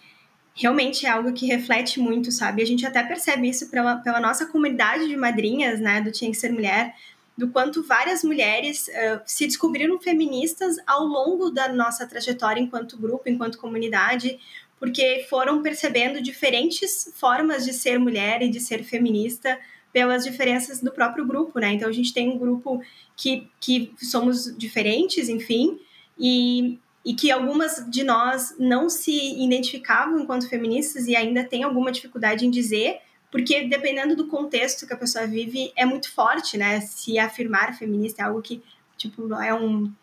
realmente 0.55 1.05
é 1.05 1.09
algo 1.09 1.33
que 1.33 1.45
reflete 1.45 1.99
muito, 1.99 2.31
sabe? 2.31 2.61
A 2.63 2.65
gente 2.65 2.85
até 2.85 3.03
percebe 3.03 3.49
isso 3.49 3.69
pela, 3.69 3.97
pela 3.97 4.21
nossa 4.21 4.45
comunidade 4.45 5.07
de 5.07 5.17
madrinhas, 5.17 5.81
né, 5.81 6.01
do 6.01 6.11
Tinha 6.11 6.31
que 6.31 6.37
Ser 6.37 6.51
Mulher, 6.51 6.95
do 7.37 7.49
quanto 7.49 7.83
várias 7.83 8.23
mulheres 8.23 8.87
uh, 8.87 9.21
se 9.25 9.45
descobriram 9.45 9.99
feministas 9.99 10.77
ao 10.87 11.03
longo 11.03 11.49
da 11.49 11.67
nossa 11.67 12.07
trajetória 12.07 12.61
enquanto 12.61 12.97
grupo, 12.97 13.27
enquanto 13.27 13.57
comunidade, 13.57 14.39
porque 14.79 15.25
foram 15.29 15.61
percebendo 15.61 16.21
diferentes 16.21 17.11
formas 17.15 17.65
de 17.65 17.73
ser 17.73 17.99
mulher 17.99 18.41
e 18.41 18.49
de 18.49 18.61
ser 18.61 18.83
feminista 18.83 19.59
pelas 19.91 20.23
diferenças 20.23 20.81
do 20.81 20.91
próprio 20.91 21.25
grupo, 21.25 21.59
né? 21.59 21.73
Então 21.73 21.89
a 21.89 21.93
gente 21.93 22.13
tem 22.13 22.29
um 22.29 22.37
grupo 22.37 22.81
que, 23.17 23.49
que 23.59 23.93
somos 23.97 24.55
diferentes, 24.57 25.27
enfim, 25.27 25.79
e, 26.17 26.79
e 27.05 27.13
que 27.13 27.29
algumas 27.31 27.85
de 27.87 28.03
nós 28.03 28.55
não 28.57 28.89
se 28.89 29.39
identificavam 29.39 30.19
enquanto 30.19 30.49
feministas 30.49 31.07
e 31.07 31.15
ainda 31.15 31.43
tem 31.43 31.63
alguma 31.63 31.91
dificuldade 31.91 32.47
em 32.47 32.49
dizer, 32.49 32.99
porque 33.31 33.67
dependendo 33.67 34.15
do 34.15 34.27
contexto 34.27 34.87
que 34.87 34.93
a 34.93 34.97
pessoa 34.97 35.27
vive, 35.27 35.71
é 35.75 35.85
muito 35.85 36.11
forte, 36.11 36.57
né? 36.57 36.81
Se 36.81 37.19
afirmar 37.19 37.77
feminista 37.77 38.23
é 38.23 38.25
algo 38.25 38.41
que, 38.41 38.63
tipo, 38.97 39.31
é 39.35 39.53
um, 39.53 39.93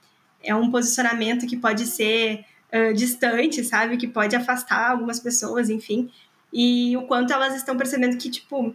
é 0.45 0.55
um 0.55 0.71
posicionamento 0.71 1.47
que 1.47 1.57
pode 1.57 1.87
ser 1.87 2.45
uh, 2.73 2.95
distante, 2.95 3.65
sabe? 3.65 3.97
Que 3.97 4.07
pode 4.07 4.37
afastar 4.37 4.91
algumas 4.91 5.19
pessoas, 5.19 5.71
enfim. 5.71 6.09
E 6.53 6.97
o 6.97 7.03
quanto 7.07 7.33
elas 7.33 7.57
estão 7.57 7.77
percebendo 7.77 8.17
que, 8.17 8.31
tipo, 8.31 8.75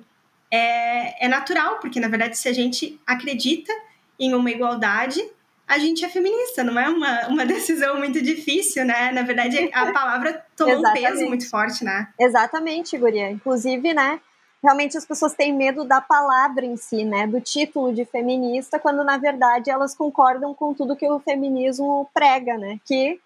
é, 0.52 1.26
é 1.26 1.28
natural, 1.30 1.80
porque 1.80 2.00
na 2.00 2.08
verdade, 2.08 2.38
se 2.38 2.50
a 2.50 2.54
gente 2.54 3.00
acredita 3.06 3.72
em 4.20 4.34
uma 4.34 4.50
igualdade, 4.50 5.22
a 5.68 5.78
gente 5.78 6.06
é 6.06 6.10
feminista, 6.10 6.64
não 6.64 6.80
é 6.80 6.88
uma, 6.88 7.28
uma 7.28 7.46
decisão 7.46 7.98
muito 7.98 8.22
difícil, 8.22 8.86
né? 8.86 9.12
Na 9.12 9.24
verdade, 9.24 9.70
a 9.74 9.92
palavra 9.94 10.46
tomou 10.56 10.80
um 10.80 10.94
peso 10.94 11.26
muito 11.26 11.50
forte, 11.50 11.84
né? 11.84 12.08
Exatamente, 12.20 12.98
Guria. 12.98 13.30
Inclusive, 13.30 13.94
né? 13.94 14.20
realmente 14.62 14.98
as 14.98 15.06
pessoas 15.06 15.34
têm 15.34 15.54
medo 15.54 15.84
da 15.84 16.02
palavra 16.02 16.66
em 16.66 16.76
si, 16.76 17.04
né, 17.04 17.28
do 17.28 17.40
título 17.40 17.94
de 17.94 18.06
feminista, 18.06 18.80
quando 18.80 19.04
na 19.04 19.18
verdade 19.18 19.70
elas 19.70 19.96
concordam 19.96 20.54
com 20.54 20.74
tudo 20.74 20.96
que 20.96 21.10
o 21.10 21.20
feminismo 21.20 22.10
prega, 22.14 22.58
né, 22.58 22.80
que 22.86 23.20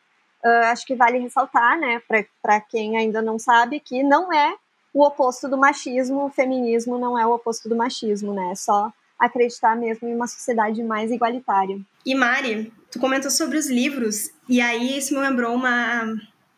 uh, 0.43 0.65
acho 0.65 0.85
que 0.85 0.95
vale 0.95 1.19
ressaltar, 1.19 1.79
né, 1.79 2.01
para 2.41 2.61
quem 2.61 2.97
ainda 2.97 3.21
não 3.21 3.39
sabe, 3.39 3.79
que 3.79 4.03
não 4.03 4.31
é 4.31 4.55
o 4.93 5.05
oposto 5.05 5.47
do 5.47 5.57
machismo, 5.57 6.25
o 6.25 6.29
feminismo 6.29 6.97
não 6.97 7.17
é 7.17 7.25
o 7.25 7.33
oposto 7.33 7.69
do 7.69 7.75
machismo, 7.75 8.33
né, 8.33 8.51
é 8.51 8.55
só 8.55 8.91
acreditar 9.21 9.75
mesmo 9.75 10.07
em 10.07 10.15
uma 10.15 10.27
sociedade 10.27 10.81
mais 10.83 11.11
igualitária. 11.11 11.79
E 12.03 12.15
Mari, 12.15 12.73
tu 12.89 12.99
comentou 12.99 13.29
sobre 13.29 13.57
os 13.57 13.69
livros, 13.69 14.31
e 14.49 14.59
aí 14.59 14.97
isso 14.97 15.13
me 15.13 15.19
lembrou 15.19 15.53
uma, 15.53 16.15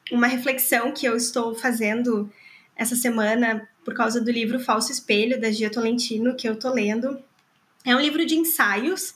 uma 0.09 0.27
reflexão 0.27 0.93
que 0.93 1.05
eu 1.05 1.17
estou 1.17 1.53
fazendo 1.53 2.31
essa 2.75 2.95
semana 2.95 3.67
por 3.83 3.93
causa 3.93 4.21
do 4.21 4.31
livro 4.31 4.61
Falso 4.61 4.91
Espelho, 4.91 5.39
da 5.39 5.51
Gia 5.51 5.69
Tolentino, 5.69 6.35
que 6.35 6.47
eu 6.47 6.57
tô 6.57 6.71
lendo. 6.71 7.19
É 7.85 7.93
um 7.93 7.99
livro 7.99 8.25
de 8.25 8.35
ensaios, 8.35 9.13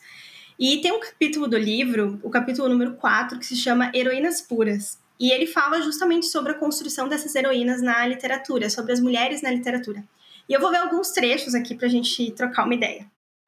e 0.59 0.81
tem 0.81 0.91
um 0.91 0.99
capítulo 0.99 1.47
do 1.47 1.57
livro, 1.57 2.19
o 2.21 2.29
capítulo 2.29 2.67
número 2.67 2.95
4, 2.95 3.39
que 3.39 3.45
se 3.45 3.55
chama 3.55 3.91
Heroínas 3.93 4.41
Puras. 4.41 4.99
E 5.19 5.31
ele 5.31 5.47
fala 5.47 5.81
justamente 5.81 6.25
sobre 6.25 6.51
a 6.51 6.55
construção 6.55 7.07
dessas 7.07 7.33
heroínas 7.33 7.81
na 7.81 8.05
literatura, 8.05 8.69
sobre 8.69 8.91
as 8.91 8.99
mulheres 8.99 9.41
na 9.41 9.49
literatura. 9.49 10.03
E 10.49 10.53
eu 10.53 10.59
vou 10.59 10.69
ver 10.69 10.77
alguns 10.77 11.11
trechos 11.11 11.55
aqui 11.55 11.75
para 11.75 11.87
a 11.87 11.89
gente 11.89 12.31
trocar 12.31 12.65
uma 12.65 12.73
ideia. 12.75 13.05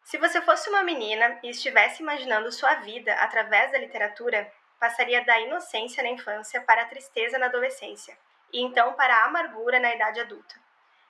Se 0.09 0.17
você 0.17 0.41
fosse 0.41 0.67
uma 0.71 0.81
menina 0.81 1.37
e 1.43 1.51
estivesse 1.51 2.01
imaginando 2.01 2.51
sua 2.51 2.73
vida 2.77 3.13
através 3.13 3.71
da 3.71 3.77
literatura, 3.77 4.51
passaria 4.79 5.23
da 5.23 5.39
inocência 5.39 6.01
na 6.01 6.09
infância 6.09 6.59
para 6.61 6.81
a 6.81 6.85
tristeza 6.85 7.37
na 7.37 7.45
adolescência, 7.45 8.17
e 8.51 8.59
então 8.59 8.93
para 8.93 9.15
a 9.15 9.25
amargura 9.27 9.79
na 9.79 9.93
idade 9.93 10.19
adulta. 10.19 10.55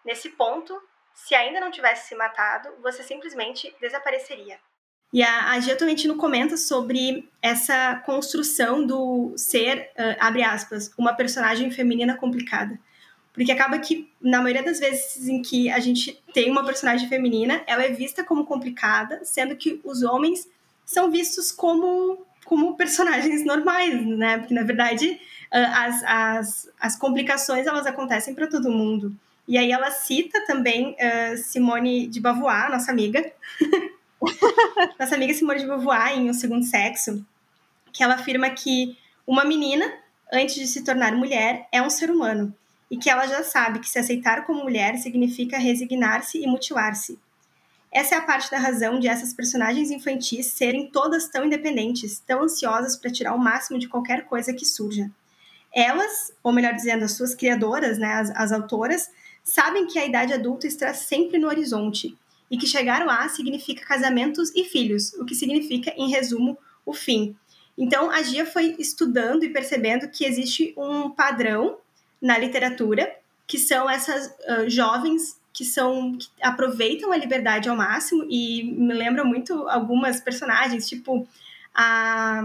Nesse 0.03 0.31
ponto, 0.31 0.77
se 1.13 1.33
ainda 1.33 1.61
não 1.61 1.71
tivesse 1.71 2.09
se 2.09 2.15
matado, 2.15 2.67
você 2.81 3.01
simplesmente 3.01 3.73
desapareceria. 3.79 4.59
E 5.13 5.23
a, 5.23 5.51
a 5.51 5.59
Gia 5.61 5.77
Tolentino 5.77 6.17
comenta 6.17 6.57
sobre 6.57 7.31
essa 7.41 8.03
construção 8.05 8.85
do 8.85 9.33
ser, 9.37 9.93
uh, 9.97 10.17
abre 10.19 10.43
aspas, 10.43 10.93
uma 10.97 11.13
personagem 11.13 11.71
feminina 11.71 12.17
complicada. 12.17 12.77
Porque 13.33 13.51
acaba 13.51 13.77
que, 13.79 14.09
na 14.21 14.41
maioria 14.41 14.63
das 14.63 14.79
vezes 14.79 15.27
em 15.27 15.41
que 15.41 15.69
a 15.69 15.79
gente 15.79 16.21
tem 16.33 16.49
uma 16.49 16.65
personagem 16.65 17.07
feminina, 17.07 17.61
ela 17.67 17.83
é 17.83 17.89
vista 17.89 18.23
como 18.23 18.45
complicada, 18.45 19.21
sendo 19.23 19.55
que 19.55 19.79
os 19.83 20.03
homens 20.03 20.47
são 20.83 21.11
vistos 21.11 21.51
como, 21.51 22.25
como 22.45 22.75
personagens 22.75 23.45
normais, 23.45 24.05
né? 24.05 24.39
Porque, 24.39 24.53
na 24.53 24.63
verdade, 24.63 25.19
as, 25.51 26.03
as, 26.03 26.69
as 26.79 26.97
complicações, 26.97 27.67
elas 27.67 27.85
acontecem 27.85 28.33
para 28.33 28.47
todo 28.47 28.71
mundo. 28.71 29.15
E 29.47 29.57
aí 29.57 29.71
ela 29.71 29.89
cita 29.89 30.45
também 30.45 30.95
uh, 30.95 31.37
Simone 31.37 32.07
de 32.07 32.19
Beauvoir, 32.19 32.69
nossa 32.69 32.91
amiga, 32.91 33.31
nossa 34.99 35.15
amiga 35.15 35.33
Simone 35.33 35.61
de 35.61 35.65
Beauvoir, 35.65 36.17
em 36.17 36.29
O 36.29 36.33
Segundo 36.33 36.65
Sexo, 36.65 37.25
que 37.91 38.03
ela 38.03 38.15
afirma 38.15 38.49
que 38.51 38.95
uma 39.25 39.43
menina, 39.43 39.91
antes 40.31 40.55
de 40.55 40.67
se 40.67 40.83
tornar 40.83 41.15
mulher, 41.15 41.67
é 41.71 41.81
um 41.81 41.89
ser 41.89 42.11
humano 42.11 42.53
e 42.89 42.97
que 42.97 43.09
ela 43.09 43.27
já 43.27 43.43
sabe 43.43 43.79
que 43.79 43.89
se 43.89 43.99
aceitar 43.99 44.45
como 44.45 44.63
mulher 44.63 44.97
significa 44.97 45.57
resignar-se 45.57 46.41
e 46.41 46.47
mutilar-se. 46.47 47.19
Essa 47.91 48.15
é 48.15 48.17
a 48.19 48.23
parte 48.23 48.51
da 48.51 48.59
razão 48.59 48.99
de 48.99 49.07
essas 49.07 49.33
personagens 49.33 49.89
infantis 49.89 50.47
serem 50.47 50.91
todas 50.91 51.27
tão 51.27 51.45
independentes, 51.45 52.19
tão 52.19 52.43
ansiosas 52.43 52.95
para 52.95 53.11
tirar 53.11 53.33
o 53.33 53.39
máximo 53.39 53.79
de 53.79 53.87
qualquer 53.87 54.25
coisa 54.25 54.53
que 54.53 54.65
surja. 54.65 55.09
Elas, 55.73 56.31
ou 56.43 56.51
melhor 56.51 56.73
dizendo, 56.73 57.05
as 57.05 57.13
suas 57.13 57.33
criadoras, 57.33 57.97
né, 57.97 58.13
as, 58.13 58.29
as 58.31 58.51
autoras, 58.51 59.09
sabem 59.43 59.87
que 59.87 59.97
a 59.97 60.05
idade 60.05 60.33
adulta 60.33 60.67
está 60.67 60.93
sempre 60.93 61.39
no 61.39 61.47
horizonte 61.47 62.15
e 62.49 62.57
que 62.57 62.67
chegar 62.67 63.05
lá 63.05 63.27
significa 63.29 63.85
casamentos 63.85 64.51
e 64.55 64.63
filhos, 64.63 65.13
o 65.13 65.25
que 65.25 65.35
significa, 65.35 65.93
em 65.95 66.09
resumo, 66.09 66.57
o 66.85 66.93
fim. 66.93 67.35
Então, 67.77 68.09
a 68.09 68.21
Gia 68.21 68.45
foi 68.45 68.75
estudando 68.77 69.43
e 69.43 69.49
percebendo 69.49 70.09
que 70.09 70.25
existe 70.25 70.73
um 70.77 71.09
padrão 71.09 71.77
na 72.21 72.37
literatura, 72.37 73.11
que 73.47 73.57
são 73.57 73.89
essas 73.89 74.27
uh, 74.27 74.69
jovens 74.69 75.39
que 75.51 75.65
são 75.65 76.17
que 76.17 76.27
aproveitam 76.41 77.11
a 77.11 77.17
liberdade 77.17 77.67
ao 77.67 77.75
máximo 77.75 78.25
e 78.29 78.63
me 78.63 78.93
lembra 78.93 79.25
muito 79.25 79.67
algumas 79.67 80.21
personagens, 80.21 80.87
tipo 80.87 81.27
a 81.73 82.43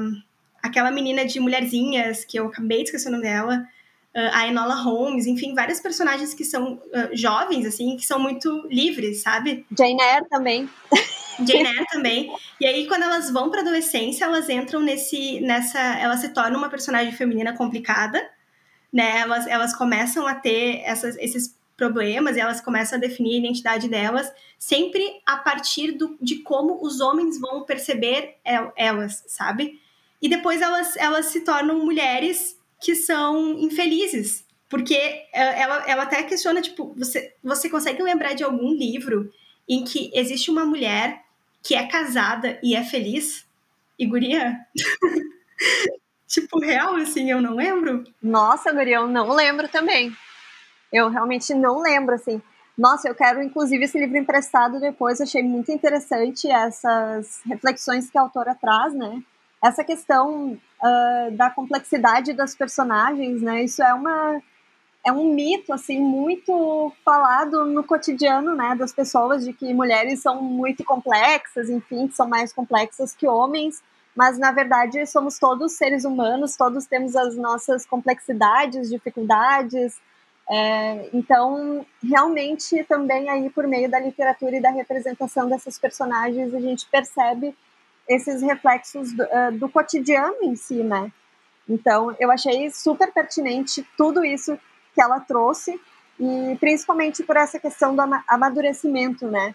aquela 0.62 0.90
menina 0.90 1.26
de 1.26 1.38
Mulherzinhas, 1.38 2.24
que 2.24 2.38
eu 2.38 2.46
acabei 2.46 2.78
de 2.78 2.84
esquecer 2.84 3.08
o 3.08 3.12
nome 3.12 3.24
dela, 3.24 3.68
a 4.14 4.46
Enola 4.46 4.74
Holmes, 4.76 5.26
enfim, 5.26 5.54
vários 5.54 5.80
personagens 5.80 6.32
que 6.32 6.44
são 6.44 6.74
uh, 6.74 7.08
jovens, 7.12 7.66
assim, 7.66 7.96
que 7.96 8.06
são 8.06 8.18
muito 8.18 8.66
livres, 8.70 9.22
sabe? 9.22 9.66
Jane 9.76 10.00
Eyre 10.00 10.28
também. 10.30 10.70
Jane 11.44 11.66
Eyre 11.66 11.86
também. 11.90 12.32
E 12.60 12.66
aí, 12.66 12.86
quando 12.86 13.02
elas 13.02 13.30
vão 13.32 13.50
para 13.50 13.60
adolescência, 13.60 14.24
elas 14.24 14.48
entram 14.48 14.80
nesse, 14.80 15.40
nessa, 15.40 15.80
elas 15.98 16.20
se 16.20 16.28
tornam 16.28 16.58
uma 16.58 16.68
personagem 16.68 17.12
feminina 17.12 17.56
complicada, 17.56 18.24
né? 18.94 19.18
Elas, 19.18 19.44
elas 19.48 19.74
começam 19.74 20.24
a 20.24 20.36
ter 20.36 20.80
essas, 20.84 21.16
esses 21.16 21.58
problemas 21.76 22.36
e 22.36 22.40
elas 22.40 22.60
começam 22.60 22.96
a 22.96 23.00
definir 23.00 23.34
a 23.34 23.38
identidade 23.38 23.88
delas 23.88 24.32
sempre 24.56 25.20
a 25.26 25.36
partir 25.36 25.90
do, 25.90 26.16
de 26.20 26.36
como 26.36 26.80
os 26.80 27.00
homens 27.00 27.40
vão 27.40 27.64
perceber 27.64 28.36
elas, 28.76 29.24
sabe? 29.26 29.80
E 30.22 30.28
depois 30.28 30.62
elas, 30.62 30.96
elas 30.96 31.26
se 31.26 31.40
tornam 31.40 31.84
mulheres 31.84 32.56
que 32.80 32.94
são 32.94 33.58
infelizes. 33.58 34.44
Porque 34.68 34.94
é, 34.94 35.60
ela, 35.60 35.84
ela 35.88 36.02
até 36.04 36.22
questiona, 36.22 36.62
tipo, 36.62 36.94
você, 36.96 37.34
você 37.42 37.68
consegue 37.68 38.00
lembrar 38.00 38.34
de 38.34 38.44
algum 38.44 38.72
livro 38.72 39.32
em 39.68 39.82
que 39.82 40.12
existe 40.14 40.52
uma 40.52 40.64
mulher 40.64 41.24
que 41.62 41.74
é 41.74 41.84
casada 41.88 42.60
e 42.62 42.76
é 42.76 42.84
feliz? 42.84 43.44
E 43.98 44.06
guria? 44.06 44.56
tipo, 46.34 46.58
real, 46.58 46.96
assim, 46.96 47.30
eu 47.30 47.40
não 47.40 47.54
lembro. 47.54 48.04
Nossa, 48.22 48.72
guria, 48.72 48.96
eu 48.96 49.06
não 49.06 49.28
lembro 49.30 49.68
também. 49.68 50.14
Eu 50.92 51.08
realmente 51.08 51.54
não 51.54 51.80
lembro, 51.80 52.14
assim. 52.14 52.40
Nossa, 52.76 53.08
eu 53.08 53.14
quero 53.14 53.42
inclusive 53.42 53.84
esse 53.84 53.98
livro 53.98 54.16
emprestado 54.16 54.80
depois. 54.80 55.20
Achei 55.20 55.42
muito 55.42 55.70
interessante 55.70 56.48
essas 56.50 57.40
reflexões 57.46 58.10
que 58.10 58.18
a 58.18 58.22
autora 58.22 58.54
traz, 58.54 58.92
né? 58.94 59.22
essa 59.64 59.82
questão 59.82 60.52
uh, 60.52 61.30
da 61.36 61.48
complexidade 61.48 62.34
das 62.34 62.54
personagens, 62.54 63.40
né? 63.40 63.64
Isso 63.64 63.82
é 63.82 63.94
uma 63.94 64.42
é 65.06 65.12
um 65.12 65.34
mito 65.34 65.72
assim 65.72 66.00
muito 66.00 66.92
falado 67.04 67.66
no 67.66 67.84
cotidiano, 67.84 68.54
né, 68.54 68.74
das 68.74 68.90
pessoas 68.90 69.44
de 69.44 69.52
que 69.52 69.74
mulheres 69.74 70.22
são 70.22 70.42
muito 70.42 70.82
complexas, 70.82 71.68
enfim, 71.68 72.08
que 72.08 72.16
são 72.16 72.26
mais 72.26 72.54
complexas 72.54 73.14
que 73.14 73.26
homens, 73.26 73.82
mas 74.14 74.38
na 74.38 74.52
verdade 74.52 75.04
somos 75.06 75.38
todos 75.38 75.76
seres 75.76 76.04
humanos, 76.04 76.56
todos 76.56 76.86
temos 76.86 77.16
as 77.16 77.36
nossas 77.36 77.84
complexidades, 77.84 78.90
dificuldades. 78.90 79.98
É, 80.48 81.08
então, 81.12 81.84
realmente, 82.02 82.84
também 82.84 83.30
aí 83.30 83.48
por 83.50 83.66
meio 83.66 83.90
da 83.90 83.98
literatura 83.98 84.56
e 84.56 84.60
da 84.60 84.70
representação 84.70 85.48
dessas 85.48 85.78
personagens, 85.78 86.54
a 86.54 86.60
gente 86.60 86.86
percebe 86.86 87.56
esses 88.08 88.42
reflexos 88.42 89.12
do, 89.12 89.26
do 89.58 89.68
cotidiano 89.68 90.36
em 90.42 90.54
si, 90.54 90.82
né? 90.82 91.10
Então, 91.68 92.14
eu 92.20 92.30
achei 92.30 92.70
super 92.70 93.10
pertinente 93.10 93.86
tudo 93.96 94.24
isso 94.24 94.58
que 94.94 95.02
ela 95.02 95.18
trouxe, 95.18 95.80
e 96.20 96.56
principalmente 96.60 97.22
por 97.24 97.36
essa 97.36 97.58
questão 97.58 97.96
do 97.96 98.02
amadurecimento, 98.28 99.26
né? 99.26 99.54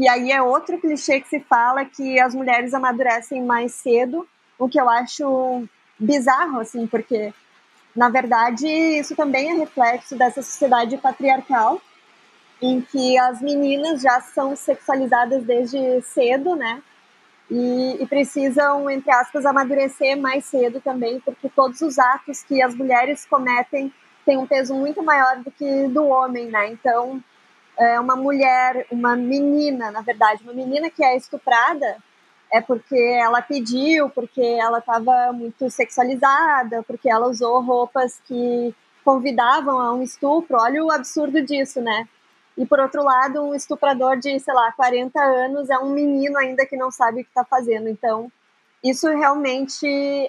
Que 0.00 0.08
aí 0.08 0.32
é 0.32 0.40
outro 0.40 0.80
clichê 0.80 1.20
que 1.20 1.28
se 1.28 1.40
fala 1.40 1.84
que 1.84 2.18
as 2.18 2.34
mulheres 2.34 2.72
amadurecem 2.72 3.44
mais 3.44 3.74
cedo, 3.74 4.26
o 4.58 4.66
que 4.66 4.80
eu 4.80 4.88
acho 4.88 5.68
bizarro, 5.98 6.58
assim, 6.58 6.86
porque 6.86 7.34
na 7.94 8.08
verdade 8.08 8.66
isso 8.66 9.14
também 9.14 9.50
é 9.50 9.54
reflexo 9.56 10.16
dessa 10.16 10.40
sociedade 10.40 10.96
patriarcal, 10.96 11.82
em 12.62 12.80
que 12.80 13.18
as 13.18 13.42
meninas 13.42 14.00
já 14.00 14.22
são 14.22 14.56
sexualizadas 14.56 15.44
desde 15.44 16.00
cedo, 16.00 16.56
né? 16.56 16.82
e, 17.50 17.98
e, 18.00 18.06
precisam, 18.06 18.88
entre 18.88 19.12
aspas, 19.12 19.44
amadurecer 19.44 20.16
mais 20.16 20.46
cedo 20.46 20.80
também, 20.80 21.20
porque 21.20 21.46
todos 21.50 21.82
os 21.82 21.98
atos 21.98 22.42
que 22.42 22.62
as 22.62 22.74
mulheres 22.74 23.26
cometem 23.26 23.92
têm 24.24 24.38
um 24.38 24.46
peso 24.46 24.74
muito 24.74 25.02
maior 25.02 25.40
do 25.40 25.50
que 25.50 25.88
do 25.88 26.06
homem, 26.06 26.46
né? 26.46 26.70
Então, 26.70 27.22
é 27.80 27.98
uma 27.98 28.14
mulher, 28.14 28.86
uma 28.90 29.16
menina, 29.16 29.90
na 29.90 30.02
verdade, 30.02 30.42
uma 30.44 30.52
menina 30.52 30.90
que 30.90 31.02
é 31.02 31.16
estuprada 31.16 31.96
é 32.52 32.60
porque 32.60 32.96
ela 32.96 33.40
pediu, 33.40 34.10
porque 34.10 34.42
ela 34.42 34.80
estava 34.80 35.32
muito 35.32 35.70
sexualizada, 35.70 36.82
porque 36.82 37.08
ela 37.08 37.28
usou 37.28 37.62
roupas 37.62 38.20
que 38.26 38.74
convidavam 39.04 39.80
a 39.80 39.92
um 39.94 40.02
estupro. 40.02 40.58
Olha 40.60 40.84
o 40.84 40.90
absurdo 40.90 41.40
disso, 41.42 41.80
né? 41.80 42.08
E 42.58 42.66
por 42.66 42.80
outro 42.80 43.02
lado, 43.02 43.42
um 43.42 43.54
estuprador 43.54 44.18
de, 44.18 44.38
sei 44.38 44.52
lá, 44.52 44.72
40 44.72 45.18
anos 45.18 45.70
é 45.70 45.78
um 45.78 45.90
menino 45.90 46.36
ainda 46.36 46.66
que 46.66 46.76
não 46.76 46.90
sabe 46.90 47.20
o 47.20 47.24
que 47.24 47.30
está 47.30 47.44
fazendo. 47.44 47.88
Então, 47.88 48.30
isso 48.84 49.08
realmente 49.08 49.86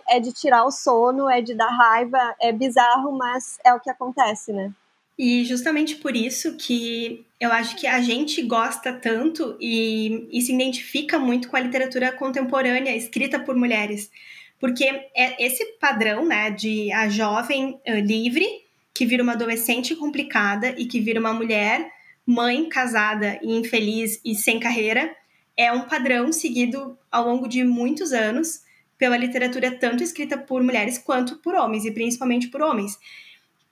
é 0.07 0.19
de 0.19 0.31
tirar 0.31 0.63
o 0.63 0.71
sono, 0.71 1.29
é 1.29 1.41
de 1.41 1.53
dar 1.55 1.69
raiva, 1.69 2.35
é 2.39 2.51
bizarro, 2.51 3.11
mas 3.17 3.57
é 3.65 3.73
o 3.73 3.79
que 3.79 3.89
acontece, 3.89 4.53
né? 4.53 4.71
E 5.17 5.45
justamente 5.45 5.97
por 5.97 6.15
isso 6.15 6.57
que 6.57 7.25
eu 7.39 7.51
acho 7.51 7.75
que 7.75 7.87
a 7.87 8.01
gente 8.01 8.41
gosta 8.41 8.93
tanto 8.93 9.57
e, 9.59 10.27
e 10.31 10.41
se 10.41 10.53
identifica 10.53 11.19
muito 11.19 11.49
com 11.49 11.57
a 11.57 11.59
literatura 11.59 12.11
contemporânea 12.11 12.95
escrita 12.95 13.39
por 13.39 13.55
mulheres. 13.55 14.11
Porque 14.59 14.85
é 15.15 15.43
esse 15.43 15.65
padrão, 15.79 16.25
né, 16.25 16.51
de 16.51 16.91
a 16.91 17.09
jovem 17.09 17.79
uh, 17.87 17.95
livre 18.03 18.45
que 18.93 19.05
vira 19.05 19.23
uma 19.23 19.33
adolescente 19.33 19.95
complicada 19.95 20.75
e 20.77 20.85
que 20.85 20.99
vira 20.99 21.19
uma 21.19 21.33
mulher, 21.33 21.91
mãe, 22.25 22.67
casada 22.69 23.39
e 23.41 23.55
infeliz 23.55 24.19
e 24.23 24.35
sem 24.35 24.59
carreira, 24.59 25.15
é 25.57 25.71
um 25.71 25.81
padrão 25.81 26.31
seguido 26.31 26.97
ao 27.11 27.25
longo 27.25 27.47
de 27.47 27.63
muitos 27.63 28.13
anos 28.13 28.61
pela 28.97 29.17
literatura 29.17 29.71
tanto 29.71 30.03
escrita 30.03 30.37
por 30.37 30.61
mulheres 30.61 30.99
quanto 30.99 31.37
por 31.37 31.55
homens, 31.55 31.85
e 31.85 31.91
principalmente 31.91 32.49
por 32.49 32.61
homens 32.61 32.99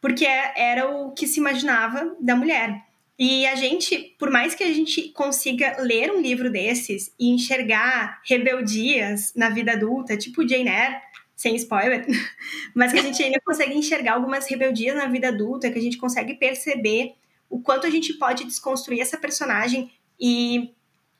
porque 0.01 0.25
era 0.25 0.89
o 0.89 1.11
que 1.11 1.27
se 1.27 1.39
imaginava 1.39 2.15
da 2.19 2.35
mulher. 2.35 2.83
E 3.17 3.45
a 3.45 3.55
gente, 3.55 4.15
por 4.17 4.31
mais 4.31 4.55
que 4.55 4.63
a 4.63 4.73
gente 4.73 5.09
consiga 5.09 5.75
ler 5.81 6.09
um 6.09 6.21
livro 6.21 6.49
desses 6.49 7.13
e 7.19 7.29
enxergar 7.29 8.21
rebeldias 8.25 9.33
na 9.35 9.49
vida 9.49 9.73
adulta, 9.73 10.15
tipo 10.15 10.47
Jane 10.47 10.69
Eyre, 10.69 11.01
sem 11.35 11.55
spoiler, 11.55 12.05
mas 12.73 12.93
que 12.93 12.99
a 12.99 13.03
gente 13.03 13.21
ainda 13.21 13.39
consegue 13.43 13.77
enxergar 13.77 14.13
algumas 14.13 14.49
rebeldias 14.49 14.95
na 14.95 15.07
vida 15.07 15.27
adulta, 15.27 15.69
que 15.69 15.77
a 15.77 15.81
gente 15.81 15.97
consegue 15.97 16.35
perceber 16.35 17.13
o 17.49 17.59
quanto 17.59 17.85
a 17.85 17.89
gente 17.89 18.13
pode 18.13 18.45
desconstruir 18.45 19.01
essa 19.01 19.17
personagem 19.17 19.91
e 20.19 20.73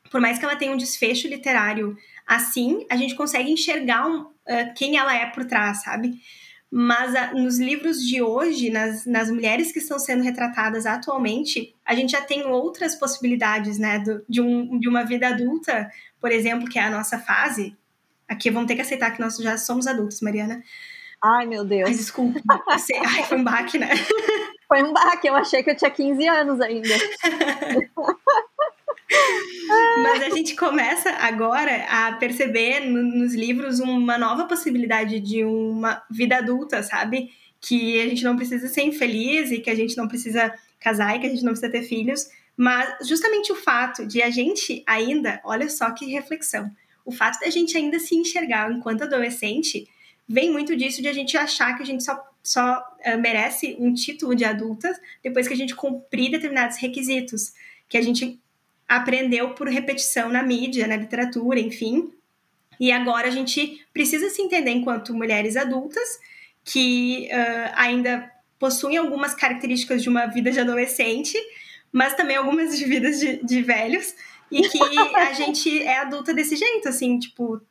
por 0.10 0.22
mais 0.22 0.40
que 0.40 0.46
ela 0.46 0.56
tenha 0.56 0.72
um 0.72 0.78
desfecho 0.78 1.28
literário 1.28 1.98
assim, 2.26 2.86
a 2.90 2.96
gente 2.96 3.16
consegue 3.16 3.52
enxergar 3.52 4.08
um, 4.08 4.22
uh, 4.22 4.74
quem 4.76 4.98
ela 4.98 5.16
é 5.16 5.26
por 5.26 5.46
trás, 5.46 5.84
sabe? 5.84 6.22
Mas 6.72 7.16
a, 7.16 7.34
nos 7.34 7.58
livros 7.60 7.98
de 7.98 8.22
hoje, 8.22 8.70
nas, 8.70 9.06
nas 9.06 9.32
mulheres 9.32 9.72
que 9.72 9.80
estão 9.80 9.98
sendo 9.98 10.24
retratadas 10.24 10.86
atualmente, 10.86 11.76
a 11.84 11.96
gente 11.96 12.12
já 12.12 12.22
tem 12.22 12.46
outras 12.46 12.94
possibilidades, 12.96 13.80
né? 13.80 14.00
Do, 14.00 14.24
de, 14.30 14.40
um, 14.40 14.80
de 14.80 14.88
uma 14.88 15.04
vida 15.04 15.28
adulta, 15.28 15.90
por 16.22 16.32
exemplo, 16.32 16.70
que 16.70 16.78
é 16.78 16.84
a 16.84 16.92
nossa 16.92 17.18
fase. 17.18 17.76
Aqui 18.28 18.52
vamos 18.52 18.68
ter 18.68 18.76
que 18.76 18.82
aceitar 18.82 19.12
que 19.12 19.20
nós 19.20 19.38
já 19.38 19.58
somos 19.58 19.88
adultos, 19.88 20.22
Mariana. 20.22 20.62
Ai, 21.22 21.48
meu 21.48 21.66
Deus. 21.66 21.90
Ai, 21.90 21.96
desculpa. 21.96 22.40
Ai, 22.48 23.24
foi 23.24 23.38
um 23.38 23.44
baque, 23.44 23.80
né? 23.80 23.90
Foi 24.68 24.84
um 24.84 24.94
baque, 24.94 25.28
eu 25.28 25.36
achei 25.36 25.64
que 25.64 25.72
eu 25.72 25.76
tinha 25.76 25.90
15 25.90 26.28
anos 26.28 26.62
ainda. 26.62 26.88
Mas 30.02 30.24
a 30.24 30.30
gente 30.30 30.56
começa 30.56 31.10
agora 31.12 31.86
a 31.90 32.14
perceber 32.14 32.82
no, 32.82 33.04
nos 33.04 33.34
livros 33.34 33.80
uma 33.80 34.18
nova 34.18 34.46
possibilidade 34.46 35.20
de 35.20 35.44
uma 35.44 36.02
vida 36.10 36.38
adulta, 36.38 36.82
sabe? 36.84 37.32
Que 37.62 38.02
a 38.02 38.08
gente 38.08 38.24
não 38.24 38.36
precisa 38.36 38.68
ser 38.68 38.84
infeliz 38.84 39.52
e 39.52 39.60
que 39.60 39.70
a 39.70 39.76
gente 39.76 39.96
não 39.98 40.08
precisa 40.08 40.54
casar 40.80 41.16
e 41.16 41.20
que 41.20 41.28
a 41.28 41.30
gente 41.30 41.44
não 41.44 41.52
precisa 41.52 41.72
ter 41.72 41.84
filhos. 41.84 42.28
Mas 42.56 43.08
justamente 43.08 43.52
o 43.52 43.56
fato 43.56 44.06
de 44.06 44.22
a 44.22 44.30
gente 44.30 44.84
ainda, 44.86 45.42
olha 45.44 45.70
só 45.70 45.92
que 45.92 46.06
reflexão, 46.12 46.70
o 47.06 47.12
fato 47.12 47.40
da 47.40 47.50
gente 47.50 47.78
ainda 47.78 48.00
se 48.00 48.16
enxergar 48.16 48.72
enquanto 48.72 49.04
adolescente 49.04 49.88
vem 50.28 50.52
muito 50.52 50.76
disso 50.76 51.02
de 51.02 51.08
a 51.08 51.14
gente 51.14 51.36
achar 51.36 51.76
que 51.76 51.82
a 51.82 51.86
gente 51.86 52.04
só, 52.04 52.22
só 52.44 52.84
uh, 53.06 53.18
merece 53.18 53.76
um 53.80 53.94
título 53.94 54.36
de 54.36 54.46
adulta 54.46 54.92
depois 55.24 55.48
que 55.48 55.54
a 55.54 55.58
gente 55.58 55.76
cumprir 55.76 56.30
determinados 56.30 56.78
requisitos. 56.78 57.54
Que 57.88 57.98
a 57.98 58.02
gente 58.02 58.40
aprendeu 58.90 59.52
por 59.52 59.68
repetição 59.68 60.30
na 60.30 60.42
mídia, 60.42 60.88
na 60.88 60.96
literatura, 60.96 61.60
enfim. 61.60 62.12
E 62.80 62.92
agora 62.92 63.28
a 63.28 63.32
gente 63.32 63.86
precisa 63.94 64.30
se 64.32 64.42
entender 64.42 64.72
enquanto 64.72 65.14
mulheres 65.14 65.56
adultas 65.56 66.20
que 66.64 67.30
uh, 67.32 67.72
ainda 67.76 68.32
possuem 68.58 68.98
algumas 68.98 69.36
características 69.36 70.02
de 70.02 70.10
uma 70.10 70.26
vida 70.26 70.52
de 70.52 70.60
adolescente, 70.60 71.38
mas 71.92 72.16
também 72.16 72.36
algumas 72.36 72.78
de 72.78 72.86
vidas 72.86 73.20
de, 73.20 73.44
de 73.44 73.62
velhos, 73.62 74.16
e 74.52 74.68
que 74.68 74.80
a 75.16 75.34
gente 75.34 75.84
é 75.84 76.00
adulta 76.00 76.34
desse 76.34 76.56
jeito, 76.56 76.90
assim, 76.90 77.20
tipo, 77.20 77.62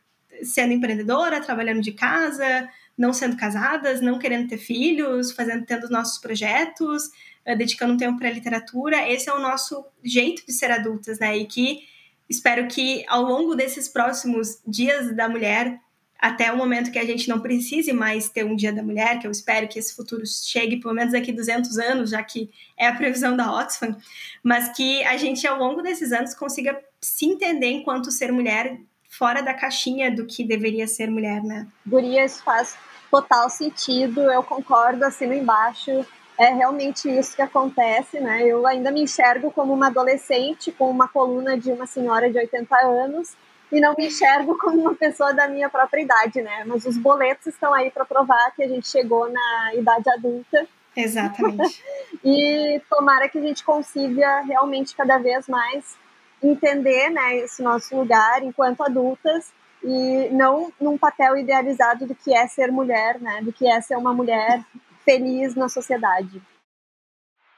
sendo 0.42 0.72
empreendedora, 0.72 1.40
trabalhando 1.40 1.81
de 1.81 1.92
casa, 1.92 2.68
não 2.96 3.12
sendo 3.12 3.37
casadas, 3.37 4.00
não 4.00 4.18
querendo 4.18 4.48
ter 4.48 4.59
filhos, 4.59 5.33
fazendo 5.33 5.64
tendo 5.64 5.88
nossos 5.90 6.18
projetos, 6.18 7.11
dedicando 7.54 7.94
um 7.94 7.96
tempo 7.96 8.18
para 8.18 8.28
a 8.28 8.32
literatura. 8.32 9.08
Esse 9.08 9.28
é 9.28 9.34
o 9.34 9.40
nosso 9.40 9.84
jeito 10.02 10.44
de 10.46 10.52
ser 10.52 10.70
adultas, 10.70 11.18
né? 11.18 11.37
E 11.37 11.46
que 11.46 11.80
espero 12.28 12.68
que 12.68 13.04
ao 13.08 13.22
longo 13.22 13.54
desses 13.54 13.88
próximos 13.88 14.61
dias 14.66 15.14
da 15.16 15.28
mulher, 15.28 15.80
até 16.18 16.52
o 16.52 16.56
momento 16.56 16.90
que 16.90 16.98
a 16.98 17.06
gente 17.06 17.28
não 17.28 17.40
precise 17.40 17.92
mais 17.92 18.28
ter 18.28 18.44
um 18.44 18.56
dia 18.56 18.72
da 18.72 18.82
mulher, 18.82 19.20
que 19.20 19.26
eu 19.26 19.30
espero 19.30 19.68
que 19.68 19.78
esse 19.78 19.94
futuro 19.94 20.24
chegue 20.26 20.78
pelo 20.78 20.94
menos 20.94 21.12
daqui 21.12 21.32
200 21.32 21.78
anos, 21.78 22.11
já 22.11 22.22
que 22.22 22.50
é 22.76 22.88
a 22.88 22.94
previsão 22.94 23.37
da 23.37 23.52
Oxfam, 23.54 23.96
mas 24.42 24.68
que 24.76 25.02
a 25.04 25.16
gente 25.16 25.46
ao 25.46 25.58
longo 25.58 25.80
desses 25.80 26.12
anos 26.12 26.34
consiga 26.34 26.78
se 27.00 27.26
entender 27.26 27.70
enquanto 27.70 28.11
ser 28.11 28.32
mulher 28.32 28.78
fora 29.08 29.42
da 29.42 29.54
caixinha 29.54 30.14
do 30.14 30.26
que 30.26 30.44
deveria 30.44 30.87
ser 30.87 31.08
mulher, 31.08 31.42
né? 31.42 31.66
Guria, 31.87 32.24
isso 32.24 32.42
faz 32.42 32.76
total 33.11 33.48
sentido, 33.48 34.20
eu 34.20 34.42
concordo, 34.42 35.04
assino 35.04 35.32
embaixo. 35.32 36.04
É 36.38 36.53
realmente 36.55 37.11
isso 37.11 37.35
que 37.35 37.42
acontece, 37.42 38.20
né? 38.20 38.46
Eu 38.46 38.64
ainda 38.64 38.92
me 38.92 39.03
enxergo 39.03 39.51
como 39.51 39.74
uma 39.74 39.88
adolescente 39.88 40.70
com 40.70 40.88
uma 40.88 41.09
coluna 41.09 41.59
de 41.59 41.72
uma 41.72 41.85
senhora 41.85 42.31
de 42.31 42.38
80 42.38 42.77
anos 42.77 43.35
e 43.72 43.81
não 43.81 43.94
me 43.98 44.07
enxergo 44.07 44.57
como 44.59 44.81
uma 44.81 44.94
pessoa 44.94 45.35
da 45.35 45.48
minha 45.48 45.68
própria 45.68 46.01
idade, 46.01 46.40
né? 46.40 46.64
Mas 46.64 46.87
os 46.87 46.96
boletos 46.96 47.48
estão 47.48 47.74
aí 47.74 47.90
para 47.90 48.05
provar 48.05 48.53
que 48.55 48.62
a 48.62 48.68
gente 48.68 48.87
chegou 48.87 49.29
na 49.29 49.74
idade 49.74 50.09
adulta. 50.11 50.66
Exatamente. 50.96 51.83
e 52.24 52.81
tomara 52.88 53.29
que 53.29 53.38
a 53.38 53.42
gente 53.42 53.64
consiga 53.64 54.42
realmente 54.42 54.94
cada 54.94 55.18
vez 55.18 55.48
mais 55.48 55.96
entender, 56.40 57.11
né, 57.11 57.37
esse 57.38 57.61
nosso 57.62 57.96
lugar 57.96 58.44
enquanto 58.44 58.83
adultas 58.83 59.53
e 59.83 60.29
não 60.31 60.72
num 60.81 60.96
papel 60.96 61.37
idealizado 61.37 62.07
do 62.07 62.14
que 62.14 62.33
é 62.33 62.46
ser 62.46 62.70
mulher, 62.70 63.20
né? 63.20 63.40
Do 63.42 63.53
que 63.53 63.66
é 63.66 63.81
ser 63.81 63.96
uma 63.96 64.12
mulher 64.14 64.64
feliz 65.09 65.55
na 65.55 65.71
sociedade. 65.71 66.42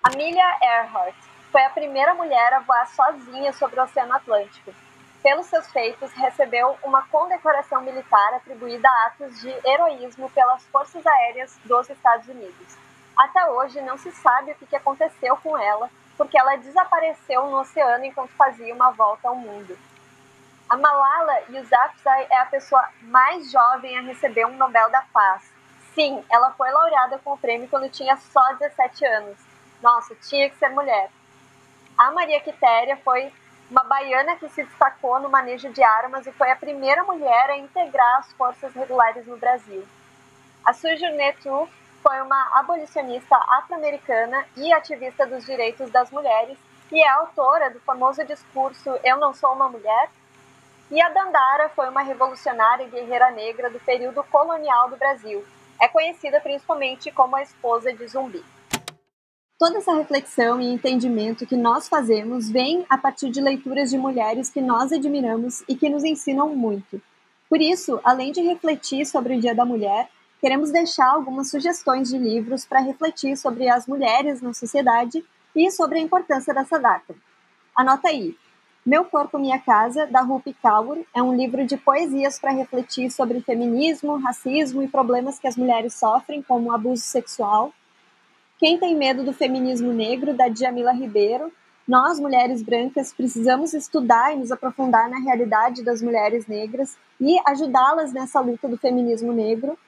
Amelia 0.05 0.59
Earhart 0.63 1.17
foi 1.51 1.65
a 1.65 1.71
primeira 1.71 2.15
mulher 2.15 2.55
a 2.55 2.61
voar 2.61 2.87
sozinha 2.87 3.53
sobre 3.53 3.81
o 3.81 3.83
Oceano 3.83 4.15
Atlântico. 4.15 4.73
Pelos 5.21 5.47
seus 5.47 5.67
feitos, 5.73 6.13
recebeu 6.13 6.79
uma 6.85 7.03
condecoração 7.09 7.83
militar 7.83 8.35
atribuída 8.35 8.89
a 8.89 9.07
atos 9.07 9.41
de 9.41 9.49
heroísmo 9.69 10.31
pelas 10.31 10.65
Forças 10.69 11.05
Aéreas 11.05 11.59
dos 11.65 11.91
Estados 11.91 12.29
Unidos. 12.29 12.79
Até 13.19 13.45
hoje 13.51 13.81
não 13.81 13.99
se 13.99 14.13
sabe 14.13 14.53
o 14.53 14.67
que 14.69 14.77
aconteceu 14.77 15.37
com 15.39 15.59
ela, 15.59 15.91
porque 16.17 16.39
ela 16.39 16.55
desapareceu 16.55 17.49
no 17.49 17.59
oceano 17.59 18.05
enquanto 18.05 18.31
fazia 18.31 18.73
uma 18.73 18.93
volta 18.93 19.27
ao 19.27 19.35
mundo. 19.35 19.77
A 20.69 20.77
Malala 20.77 21.43
Yousafzai 21.49 22.29
é 22.31 22.39
a 22.39 22.47
pessoa 22.47 22.89
mais 23.03 23.51
jovem 23.51 23.99
a 23.99 24.03
receber 24.03 24.47
um 24.47 24.57
Nobel 24.57 24.89
da 24.89 25.03
Paz. 25.13 25.60
Sim, 25.95 26.25
ela 26.31 26.53
foi 26.53 26.71
laureada 26.71 27.19
com 27.19 27.33
o 27.33 27.39
prêmio 27.39 27.69
quando 27.69 27.91
tinha 27.91 28.17
só 28.17 28.43
17 28.55 29.05
anos. 29.07 29.39
Nossa, 29.83 30.15
tinha 30.15 30.49
que 30.49 30.57
ser 30.57 30.69
mulher. 30.71 31.11
A 31.99 32.11
Maria 32.13 32.41
Quitéria 32.41 32.97
foi 32.99 33.33
uma 33.71 33.85
baiana 33.85 34.37
que 34.37 34.49
se 34.49 34.65
destacou 34.65 35.21
no 35.21 35.29
manejo 35.29 35.71
de 35.71 35.83
armas 35.83 36.27
e 36.27 36.33
foi 36.33 36.51
a 36.51 36.57
primeira 36.57 37.05
mulher 37.05 37.51
a 37.51 37.59
integrar 37.59 38.19
as 38.19 38.33
forças 38.33 38.75
regulares 38.75 39.27
no 39.27 39.37
Brasil. 39.37 39.87
A 40.65 40.73
Sujournet 40.73 41.43
foi 42.03 42.21
uma 42.21 42.59
abolicionista 42.59 43.37
afro-americana 43.37 44.47
e 44.57 44.73
ativista 44.73 45.27
dos 45.27 45.45
direitos 45.45 45.91
das 45.91 46.11
mulheres 46.11 46.59
e 46.91 47.01
é 47.01 47.09
autora 47.09 47.71
do 47.71 47.81
famoso 47.81 48.25
discurso 48.25 48.91
Eu 49.05 49.17
não 49.19 49.33
sou 49.33 49.53
uma 49.53 49.69
mulher, 49.69 50.11
e 50.91 51.01
a 51.01 51.09
Dandara 51.09 51.69
foi 51.69 51.89
uma 51.89 52.03
revolucionária 52.03 52.85
e 52.85 52.91
guerreira 52.91 53.31
negra 53.31 53.71
do 53.71 53.79
período 53.79 54.25
colonial 54.25 54.91
do 54.91 54.97
Brasil. 54.97 55.45
É 55.81 55.89
conhecida 55.89 56.41
principalmente 56.41 57.11
como 57.11 57.37
a 57.37 57.43
esposa 57.43 57.93
de 57.93 58.07
Zumbi. 58.07 58.45
Toda 59.59 59.79
essa 59.79 59.95
reflexão 59.95 60.61
e 60.61 60.73
entendimento 60.73 61.47
que 61.47 61.57
nós 61.57 61.89
fazemos 61.89 62.49
vem 62.51 62.85
a 62.89 62.97
partir 62.97 63.31
de 63.31 63.41
leituras 63.41 63.91
de 63.91 63.99
mulheres 63.99 64.51
que 64.51 64.61
nós 64.61 64.93
admiramos 64.93 65.63
e 65.69 65.75
que 65.75 65.89
nos 65.89 66.05
ensinam 66.05 66.55
muito. 66.55 67.01
Por 67.49 67.61
isso, 67.61 68.01
além 68.05 68.33
de 68.33 68.41
refletir 68.41 69.05
sobre 69.05 69.37
o 69.37 69.41
Dia 69.41 69.55
da 69.55 69.65
Mulher, 69.65 70.09
queremos 70.41 70.71
deixar 70.71 71.11
algumas 71.11 71.51
sugestões 71.51 72.09
de 72.09 72.17
livros 72.17 72.65
para 72.65 72.81
refletir 72.81 73.37
sobre 73.37 73.69
as 73.69 73.87
mulheres 73.87 74.41
na 74.41 74.55
sociedade 74.55 75.25
e 75.55 75.71
sobre 75.71 75.99
a 75.99 76.03
importância 76.03 76.55
dessa 76.55 76.79
data. 76.79 77.15
Anota 77.75 78.09
aí: 78.09 78.37
meu 78.85 79.05
Corpo 79.05 79.39
Minha 79.39 79.59
Casa, 79.59 80.07
da 80.07 80.23
Rupi 80.23 80.55
Kaur, 80.55 80.99
é 81.15 81.23
um 81.23 81.37
livro 81.37 81.67
de 81.67 81.77
poesias 81.77 82.39
para 82.39 82.51
refletir 82.51 83.11
sobre 83.11 83.43
feminismo, 83.43 84.17
racismo 84.17 84.83
e 84.83 84.89
problemas 84.89 85.39
que 85.39 85.47
as 85.47 85.57
mulheres 85.57 85.93
sofrem, 85.95 86.41
como 86.43 86.73
abuso 86.73 87.03
sexual. 87.03 87.75
Quem 88.59 88.79
tem 88.79 88.97
medo 88.97 89.23
do 89.23 89.35
feminismo 89.35 89.93
negro, 89.93 90.33
da 90.33 90.49
Djamila 90.49 90.93
Ribeiro. 90.93 91.53
Nós, 91.87 92.19
mulheres 92.19 92.63
brancas, 92.63 93.13
precisamos 93.13 93.75
estudar 93.75 94.33
e 94.33 94.39
nos 94.39 94.51
aprofundar 94.51 95.11
na 95.11 95.19
realidade 95.19 95.83
das 95.85 96.01
mulheres 96.01 96.47
negras 96.47 96.97
e 97.21 97.39
ajudá-las 97.47 98.15
nessa 98.15 98.41
luta 98.41 98.67
do 98.67 98.79
feminismo 98.79 99.33
negro. 99.33 99.79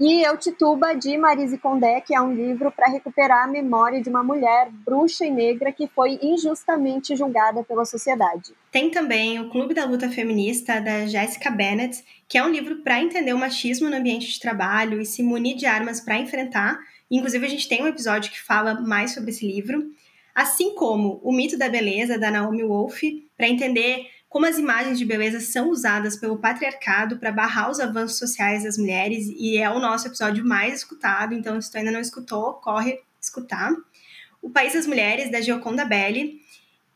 E 0.00 0.22
Eu 0.22 0.38
Tituba, 0.38 0.94
de 0.94 1.18
Marise 1.18 1.58
Condé, 1.58 2.00
que 2.00 2.14
é 2.14 2.20
um 2.22 2.32
livro 2.32 2.72
para 2.72 2.90
recuperar 2.90 3.44
a 3.44 3.46
memória 3.46 4.00
de 4.00 4.08
uma 4.08 4.24
mulher 4.24 4.70
bruxa 4.72 5.26
e 5.26 5.30
negra 5.30 5.70
que 5.70 5.86
foi 5.88 6.18
injustamente 6.22 7.14
julgada 7.14 7.62
pela 7.62 7.84
sociedade. 7.84 8.54
Tem 8.72 8.90
também 8.90 9.38
o 9.38 9.50
Clube 9.50 9.74
da 9.74 9.84
Luta 9.84 10.08
Feminista, 10.08 10.80
da 10.80 11.04
Jessica 11.04 11.50
Bennett, 11.50 12.02
que 12.26 12.38
é 12.38 12.42
um 12.42 12.48
livro 12.48 12.76
para 12.76 13.02
entender 13.02 13.34
o 13.34 13.38
machismo 13.38 13.90
no 13.90 13.96
ambiente 13.96 14.26
de 14.26 14.40
trabalho 14.40 15.02
e 15.02 15.04
se 15.04 15.22
munir 15.22 15.54
de 15.54 15.66
armas 15.66 16.00
para 16.00 16.16
enfrentar. 16.16 16.78
Inclusive, 17.10 17.44
a 17.44 17.50
gente 17.50 17.68
tem 17.68 17.82
um 17.82 17.88
episódio 17.88 18.32
que 18.32 18.40
fala 18.40 18.80
mais 18.80 19.12
sobre 19.12 19.32
esse 19.32 19.46
livro. 19.46 19.84
Assim 20.34 20.74
como 20.74 21.20
O 21.22 21.30
Mito 21.30 21.58
da 21.58 21.68
Beleza, 21.68 22.18
da 22.18 22.30
Naomi 22.30 22.64
Wolf, 22.64 23.02
para 23.36 23.48
entender 23.48 24.06
como 24.30 24.46
as 24.46 24.58
imagens 24.58 24.96
de 24.96 25.04
beleza 25.04 25.40
são 25.40 25.70
usadas 25.70 26.16
pelo 26.16 26.38
patriarcado 26.38 27.18
para 27.18 27.32
barrar 27.32 27.68
os 27.68 27.80
avanços 27.80 28.16
sociais 28.16 28.62
das 28.62 28.78
mulheres, 28.78 29.26
e 29.26 29.58
é 29.58 29.68
o 29.68 29.80
nosso 29.80 30.06
episódio 30.06 30.46
mais 30.46 30.78
escutado, 30.78 31.34
então 31.34 31.60
se 31.60 31.68
tu 31.68 31.76
ainda 31.76 31.90
não 31.90 32.00
escutou, 32.00 32.54
corre 32.54 33.00
escutar. 33.20 33.72
O 34.40 34.48
País 34.48 34.72
das 34.72 34.86
Mulheres, 34.86 35.32
da 35.32 35.40
Gioconda 35.40 35.84
Belli. 35.84 36.40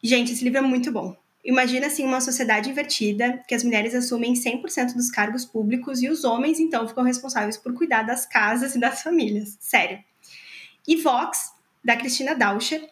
Gente, 0.00 0.32
esse 0.32 0.44
livro 0.44 0.60
é 0.60 0.62
muito 0.62 0.92
bom. 0.92 1.16
Imagina 1.44 1.88
assim 1.88 2.04
uma 2.04 2.20
sociedade 2.20 2.70
invertida, 2.70 3.42
que 3.48 3.54
as 3.54 3.64
mulheres 3.64 3.96
assumem 3.96 4.34
100% 4.34 4.94
dos 4.94 5.10
cargos 5.10 5.44
públicos 5.44 6.02
e 6.02 6.08
os 6.08 6.22
homens 6.22 6.60
então 6.60 6.86
ficam 6.86 7.02
responsáveis 7.02 7.56
por 7.56 7.74
cuidar 7.74 8.04
das 8.04 8.24
casas 8.24 8.76
e 8.76 8.78
das 8.78 9.02
famílias. 9.02 9.56
Sério. 9.58 9.98
E 10.86 10.94
Vox, 11.02 11.50
da 11.84 11.96
Cristina 11.96 12.34
Dauscher, 12.34 12.88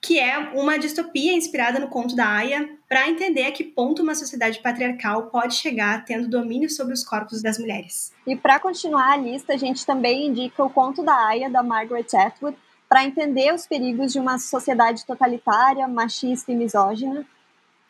que 0.00 0.18
é 0.18 0.38
uma 0.54 0.78
distopia 0.78 1.32
inspirada 1.32 1.78
no 1.78 1.88
conto 1.88 2.14
da 2.14 2.28
Aya, 2.28 2.68
para 2.88 3.08
entender 3.08 3.46
a 3.46 3.52
que 3.52 3.64
ponto 3.64 4.02
uma 4.02 4.14
sociedade 4.14 4.60
patriarcal 4.60 5.26
pode 5.26 5.54
chegar 5.54 6.04
tendo 6.04 6.28
domínio 6.28 6.70
sobre 6.70 6.94
os 6.94 7.04
corpos 7.04 7.42
das 7.42 7.58
mulheres. 7.58 8.12
E 8.26 8.36
para 8.36 8.60
continuar 8.60 9.12
a 9.12 9.16
lista, 9.16 9.54
a 9.54 9.56
gente 9.56 9.84
também 9.84 10.28
indica 10.28 10.64
o 10.64 10.70
conto 10.70 11.02
da 11.02 11.14
Aya, 11.26 11.50
da 11.50 11.62
Margaret 11.62 12.06
Atwood, 12.14 12.56
para 12.88 13.04
entender 13.04 13.52
os 13.52 13.66
perigos 13.66 14.12
de 14.12 14.18
uma 14.18 14.38
sociedade 14.38 15.04
totalitária, 15.04 15.86
machista 15.86 16.50
e 16.52 16.56
misógina. 16.56 17.26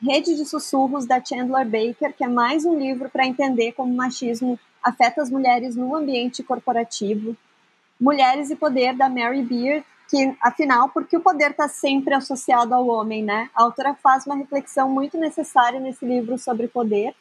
Rede 0.00 0.34
de 0.34 0.44
Sussurros, 0.44 1.06
da 1.06 1.22
Chandler 1.22 1.66
Baker, 1.66 2.12
que 2.16 2.24
é 2.24 2.28
mais 2.28 2.64
um 2.64 2.76
livro 2.78 3.08
para 3.08 3.26
entender 3.26 3.72
como 3.72 3.92
o 3.92 3.96
machismo 3.96 4.58
afeta 4.82 5.22
as 5.22 5.30
mulheres 5.30 5.76
no 5.76 5.94
ambiente 5.94 6.42
corporativo. 6.42 7.36
Mulheres 8.00 8.50
e 8.50 8.56
Poder, 8.56 8.94
da 8.94 9.08
Mary 9.08 9.42
Beard, 9.42 9.84
que, 10.08 10.34
afinal, 10.40 10.88
porque 10.88 11.16
o 11.16 11.20
poder 11.20 11.50
está 11.50 11.68
sempre 11.68 12.14
associado 12.14 12.74
ao 12.74 12.86
homem, 12.86 13.22
né? 13.22 13.50
A 13.54 13.62
autora 13.62 13.94
faz 13.94 14.26
uma 14.26 14.36
reflexão 14.36 14.88
muito 14.88 15.18
necessária 15.18 15.78
nesse 15.78 16.04
livro 16.04 16.38
sobre 16.38 16.66
poder. 16.66 17.14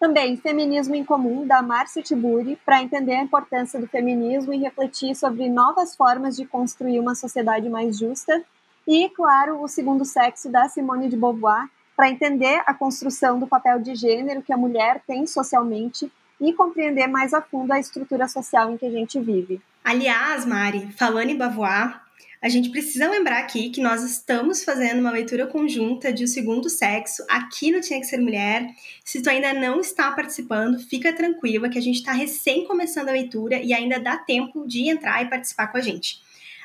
Também 0.00 0.36
Feminismo 0.36 0.94
em 0.94 1.04
Comum, 1.04 1.46
da 1.46 1.62
Márcia 1.62 2.02
Tiburi, 2.02 2.58
para 2.64 2.82
entender 2.82 3.14
a 3.14 3.22
importância 3.22 3.80
do 3.80 3.86
feminismo 3.86 4.52
e 4.52 4.58
refletir 4.58 5.14
sobre 5.14 5.48
novas 5.48 5.94
formas 5.94 6.36
de 6.36 6.46
construir 6.46 7.00
uma 7.00 7.14
sociedade 7.14 7.68
mais 7.68 7.98
justa. 7.98 8.42
E, 8.86 9.08
claro, 9.10 9.62
O 9.62 9.68
Segundo 9.68 10.04
Sexo, 10.04 10.50
da 10.50 10.68
Simone 10.68 11.08
de 11.08 11.16
Beauvoir, 11.16 11.68
para 11.96 12.10
entender 12.10 12.62
a 12.66 12.74
construção 12.74 13.38
do 13.38 13.46
papel 13.46 13.80
de 13.80 13.94
gênero 13.94 14.42
que 14.42 14.52
a 14.52 14.56
mulher 14.56 15.02
tem 15.06 15.26
socialmente 15.26 16.10
e 16.38 16.52
compreender 16.52 17.06
mais 17.06 17.32
a 17.32 17.40
fundo 17.40 17.72
a 17.72 17.80
estrutura 17.80 18.28
social 18.28 18.70
em 18.70 18.76
que 18.76 18.86
a 18.86 18.90
gente 18.90 19.18
vive. 19.18 19.60
Aliás, 19.82 20.44
Mari, 20.44 20.92
falando 20.92 21.30
em 21.30 21.38
Beauvoir, 21.38 22.02
a 22.40 22.48
gente 22.48 22.70
precisa 22.70 23.10
lembrar 23.10 23.38
aqui 23.38 23.70
que 23.70 23.80
nós 23.80 24.02
estamos 24.04 24.62
fazendo 24.62 25.00
uma 25.00 25.10
leitura 25.10 25.46
conjunta 25.46 26.12
de 26.12 26.22
O 26.22 26.28
Segundo 26.28 26.68
Sexo 26.68 27.24
aqui 27.28 27.72
no 27.72 27.80
Tinha 27.80 27.98
Que 27.98 28.06
Ser 28.06 28.18
Mulher. 28.18 28.68
Se 29.04 29.22
tu 29.22 29.30
ainda 29.30 29.52
não 29.52 29.80
está 29.80 30.12
participando, 30.12 30.78
fica 30.78 31.12
tranquila 31.12 31.68
que 31.68 31.78
a 31.78 31.82
gente 31.82 31.96
está 31.96 32.12
recém 32.12 32.64
começando 32.64 33.08
a 33.08 33.12
leitura 33.12 33.56
e 33.56 33.72
ainda 33.72 33.98
dá 33.98 34.16
tempo 34.16 34.66
de 34.66 34.88
entrar 34.88 35.22
e 35.22 35.30
participar 35.30 35.68
com 35.68 35.78
a 35.78 35.80
gente. 35.80 36.20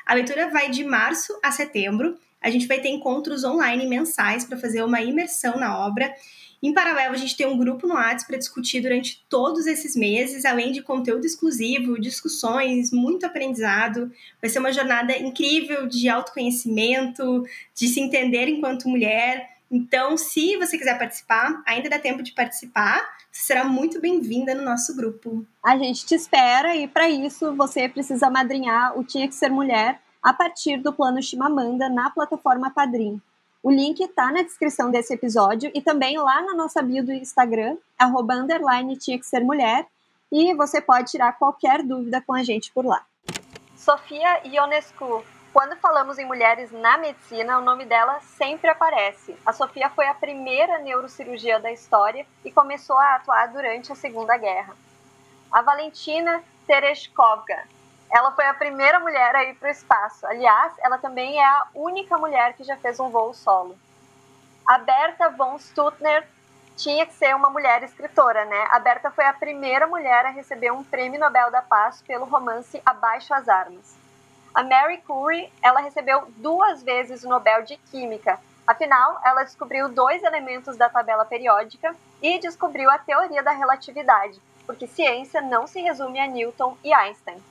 A 0.06 0.14
leitura 0.14 0.50
vai 0.50 0.70
de 0.70 0.84
março 0.84 1.36
a 1.42 1.50
setembro. 1.50 2.18
A 2.40 2.50
gente 2.50 2.66
vai 2.66 2.80
ter 2.80 2.88
encontros 2.88 3.42
online 3.42 3.86
mensais 3.86 4.44
para 4.44 4.58
fazer 4.58 4.82
uma 4.82 5.00
imersão 5.00 5.58
na 5.58 5.78
obra 5.84 6.14
em 6.62 6.72
paralelo, 6.72 7.14
a 7.14 7.18
gente 7.18 7.36
tem 7.36 7.44
um 7.44 7.58
grupo 7.58 7.88
no 7.88 7.94
WhatsApp 7.94 8.26
para 8.28 8.38
discutir 8.38 8.80
durante 8.80 9.24
todos 9.28 9.66
esses 9.66 9.96
meses, 9.96 10.44
além 10.44 10.70
de 10.70 10.80
conteúdo 10.80 11.26
exclusivo, 11.26 12.00
discussões, 12.00 12.92
muito 12.92 13.26
aprendizado. 13.26 14.12
Vai 14.40 14.48
ser 14.48 14.60
uma 14.60 14.72
jornada 14.72 15.16
incrível 15.18 15.88
de 15.88 16.08
autoconhecimento, 16.08 17.44
de 17.74 17.88
se 17.88 18.00
entender 18.00 18.48
enquanto 18.48 18.88
mulher. 18.88 19.56
Então, 19.68 20.16
se 20.16 20.56
você 20.56 20.78
quiser 20.78 20.96
participar, 20.98 21.60
ainda 21.66 21.90
dá 21.90 21.98
tempo 21.98 22.22
de 22.22 22.30
participar. 22.30 23.02
Você 23.32 23.46
será 23.46 23.64
muito 23.64 24.00
bem-vinda 24.00 24.54
no 24.54 24.62
nosso 24.62 24.94
grupo. 24.94 25.44
A 25.64 25.76
gente 25.76 26.06
te 26.06 26.14
espera 26.14 26.76
e 26.76 26.86
para 26.86 27.10
isso 27.10 27.56
você 27.56 27.88
precisa 27.88 28.30
madrinhar 28.30 28.96
o 28.96 29.02
Tinha 29.02 29.26
que 29.26 29.34
Ser 29.34 29.48
Mulher 29.48 30.00
a 30.22 30.32
partir 30.32 30.76
do 30.76 30.92
plano 30.92 31.20
Chimamanda 31.20 31.88
na 31.88 32.08
plataforma 32.10 32.70
Padrim. 32.70 33.20
O 33.62 33.70
link 33.70 34.00
está 34.00 34.32
na 34.32 34.42
descrição 34.42 34.90
desse 34.90 35.14
episódio 35.14 35.70
e 35.72 35.80
também 35.80 36.18
lá 36.18 36.42
na 36.42 36.52
nossa 36.52 36.82
bio 36.82 37.04
do 37.04 37.12
Instagram, 37.12 37.76
arroba 37.96 38.34
underline 38.34 38.96
tinha 38.96 39.16
que 39.16 39.24
ser 39.24 39.38
mulher, 39.38 39.86
e 40.32 40.52
você 40.54 40.80
pode 40.80 41.12
tirar 41.12 41.38
qualquer 41.38 41.80
dúvida 41.80 42.20
com 42.26 42.34
a 42.34 42.42
gente 42.42 42.72
por 42.72 42.84
lá. 42.84 43.06
Sofia 43.76 44.40
Ionescu. 44.44 45.24
Quando 45.52 45.76
falamos 45.76 46.18
em 46.18 46.24
mulheres 46.24 46.72
na 46.72 46.98
medicina, 46.98 47.58
o 47.58 47.62
nome 47.62 47.84
dela 47.84 48.18
sempre 48.36 48.68
aparece. 48.68 49.36
A 49.46 49.52
Sofia 49.52 49.88
foi 49.90 50.06
a 50.06 50.14
primeira 50.14 50.80
neurocirurgia 50.80 51.60
da 51.60 51.70
história 51.70 52.26
e 52.44 52.50
começou 52.50 52.96
a 52.96 53.14
atuar 53.14 53.46
durante 53.52 53.92
a 53.92 53.94
Segunda 53.94 54.36
Guerra. 54.38 54.74
A 55.52 55.62
Valentina 55.62 56.42
Tereshkovka 56.66 57.62
ela 58.12 58.30
foi 58.32 58.44
a 58.46 58.52
primeira 58.52 59.00
mulher 59.00 59.34
a 59.34 59.42
ir 59.44 59.54
para 59.54 59.68
o 59.68 59.72
espaço. 59.72 60.26
Aliás, 60.26 60.74
ela 60.80 60.98
também 60.98 61.40
é 61.40 61.44
a 61.44 61.66
única 61.74 62.18
mulher 62.18 62.52
que 62.52 62.62
já 62.62 62.76
fez 62.76 63.00
um 63.00 63.08
voo 63.08 63.32
solo. 63.32 63.74
A 64.66 64.76
Berta 64.76 65.30
von 65.30 65.58
Stuttner 65.58 66.28
tinha 66.76 67.06
que 67.06 67.14
ser 67.14 67.34
uma 67.34 67.48
mulher 67.48 67.82
escritora, 67.82 68.44
né? 68.44 68.68
A 68.70 68.78
Berta 68.78 69.10
foi 69.10 69.24
a 69.24 69.32
primeira 69.32 69.86
mulher 69.86 70.26
a 70.26 70.30
receber 70.30 70.70
um 70.70 70.84
prêmio 70.84 71.18
Nobel 71.18 71.50
da 71.50 71.62
Paz 71.62 72.02
pelo 72.02 72.26
romance 72.26 72.82
Abaixo 72.84 73.32
as 73.32 73.48
Armas. 73.48 73.96
A 74.54 74.62
Mary 74.62 74.98
Curie, 74.98 75.50
ela 75.62 75.80
recebeu 75.80 76.30
duas 76.36 76.82
vezes 76.82 77.24
o 77.24 77.30
Nobel 77.30 77.62
de 77.62 77.78
Química. 77.78 78.38
Afinal, 78.66 79.18
ela 79.24 79.42
descobriu 79.42 79.88
dois 79.88 80.22
elementos 80.22 80.76
da 80.76 80.90
tabela 80.90 81.24
periódica 81.24 81.96
e 82.20 82.38
descobriu 82.38 82.90
a 82.90 82.98
teoria 82.98 83.42
da 83.42 83.52
relatividade, 83.52 84.40
porque 84.66 84.86
ciência 84.86 85.40
não 85.40 85.66
se 85.66 85.80
resume 85.80 86.20
a 86.20 86.26
Newton 86.26 86.76
e 86.84 86.92
Einstein 86.92 87.42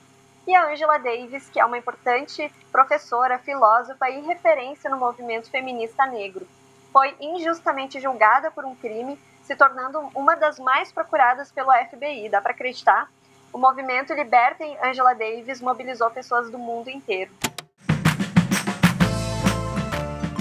e 0.48 0.56
a 0.56 0.72
Angela 0.72 0.98
Davis, 0.98 1.50
que 1.50 1.60
é 1.60 1.66
uma 1.66 1.78
importante 1.78 2.52
professora, 2.72 3.38
filósofa 3.40 4.10
e 4.10 4.22
referência 4.22 4.90
no 4.90 4.98
movimento 4.98 5.50
feminista 5.50 6.06
negro. 6.06 6.48
Foi 6.92 7.16
injustamente 7.20 8.00
julgada 8.00 8.52
por 8.52 8.66
um 8.66 8.76
crime, 8.76 9.20
se 9.44 9.56
tornando 9.56 10.00
uma 10.16 10.36
das 10.36 10.60
mais 10.60 10.92
procuradas 10.92 11.52
pelo 11.52 11.72
FBI, 11.72 12.30
dá 12.30 12.42
para 12.42 12.52
acreditar? 12.52 13.10
O 13.54 13.58
movimento 13.58 14.14
Libertem 14.14 14.78
Angela 14.84 15.14
Davis 15.14 15.62
mobilizou 15.62 16.10
pessoas 16.10 16.50
do 16.50 16.58
mundo 16.58 16.90
inteiro. 16.90 17.32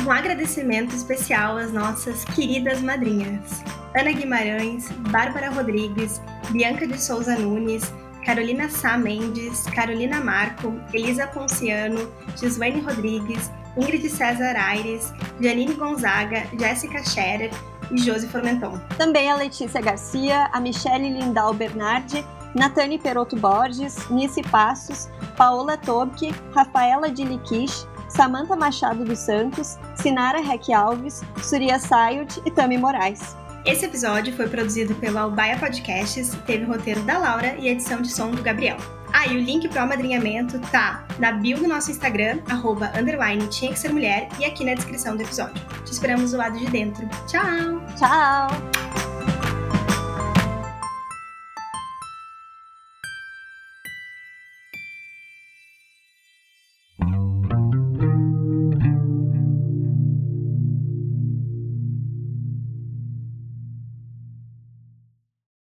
Um 0.07 0.11
agradecimento 0.11 0.95
especial 0.95 1.57
às 1.57 1.73
nossas 1.73 2.25
queridas 2.25 2.81
madrinhas. 2.81 3.63
Ana 3.95 4.13
Guimarães, 4.13 4.89
Bárbara 5.11 5.51
Rodrigues, 5.51 6.21
Bianca 6.51 6.87
de 6.87 7.01
Souza 7.01 7.37
Nunes, 7.37 7.93
Carolina 8.25 8.69
Sá 8.69 8.97
Mendes, 8.97 9.65
Carolina 9.65 10.21
Marco, 10.21 10.75
Elisa 10.93 11.27
Ponciano, 11.27 12.11
Gislaine 12.37 12.81
Rodrigues, 12.81 13.51
Ingrid 13.77 14.09
César 14.09 14.57
Aires, 14.57 15.13
Janine 15.41 15.75
Gonzaga, 15.75 16.47
Jéssica 16.59 17.03
Scherer 17.05 17.51
e 17.91 17.97
Josi 17.97 18.29
Formenton. 18.29 18.79
Também 18.97 19.31
a 19.31 19.37
Letícia 19.37 19.81
Garcia, 19.81 20.49
a 20.53 20.61
Michele 20.61 21.11
Lindal 21.11 21.55
Bernardi, 21.55 22.25
Natane 22.55 22.99
Perotto 22.99 23.37
Borges, 23.37 24.09
Nice 24.11 24.43
Passos, 24.43 25.09
Paola 25.37 25.77
Tobke, 25.77 26.35
Rafaela 26.55 27.09
Diliquish, 27.11 27.87
Samanta 28.09 28.57
Machado 28.57 29.05
dos 29.05 29.21
Santos, 29.21 29.79
Sinara 29.95 30.41
Reck 30.41 30.73
Alves, 30.73 31.23
Surya 31.43 31.79
Sayud 31.79 32.43
e 32.45 32.51
Tami 32.51 32.77
Moraes. 32.77 33.37
Esse 33.65 33.85
episódio 33.85 34.33
foi 34.35 34.49
produzido 34.49 34.95
pela 34.95 35.23
Albaia 35.23 35.59
Podcasts, 35.59 36.35
teve 36.47 36.65
o 36.65 36.69
roteiro 36.69 37.03
da 37.03 37.19
Laura 37.19 37.57
e 37.59 37.69
edição 37.69 38.01
de 38.01 38.11
som 38.11 38.31
do 38.31 38.43
Gabriel. 38.43 38.77
Ah, 39.13 39.27
e 39.27 39.37
o 39.37 39.41
link 39.41 39.69
para 39.69 39.83
o 39.83 39.85
amadrinhamento 39.85 40.59
tá 40.71 41.07
na 41.19 41.33
bio 41.33 41.59
do 41.59 41.69
nosso 41.69 41.91
Instagram, 41.91 42.39
arroba, 42.49 42.91
underline, 42.97 43.47
tinha 43.49 43.73
que 43.73 43.79
ser 43.79 43.93
mulher, 43.93 44.29
e 44.39 44.45
aqui 44.45 44.65
na 44.65 44.75
descrição 44.75 45.17
do 45.17 45.23
episódio. 45.23 45.63
Te 45.85 45.93
esperamos 45.93 46.31
do 46.31 46.39
lado 46.39 46.59
de 46.59 46.67
dentro. 46.67 47.07
Tchau! 47.27 47.83
Tchau! 47.97 49.10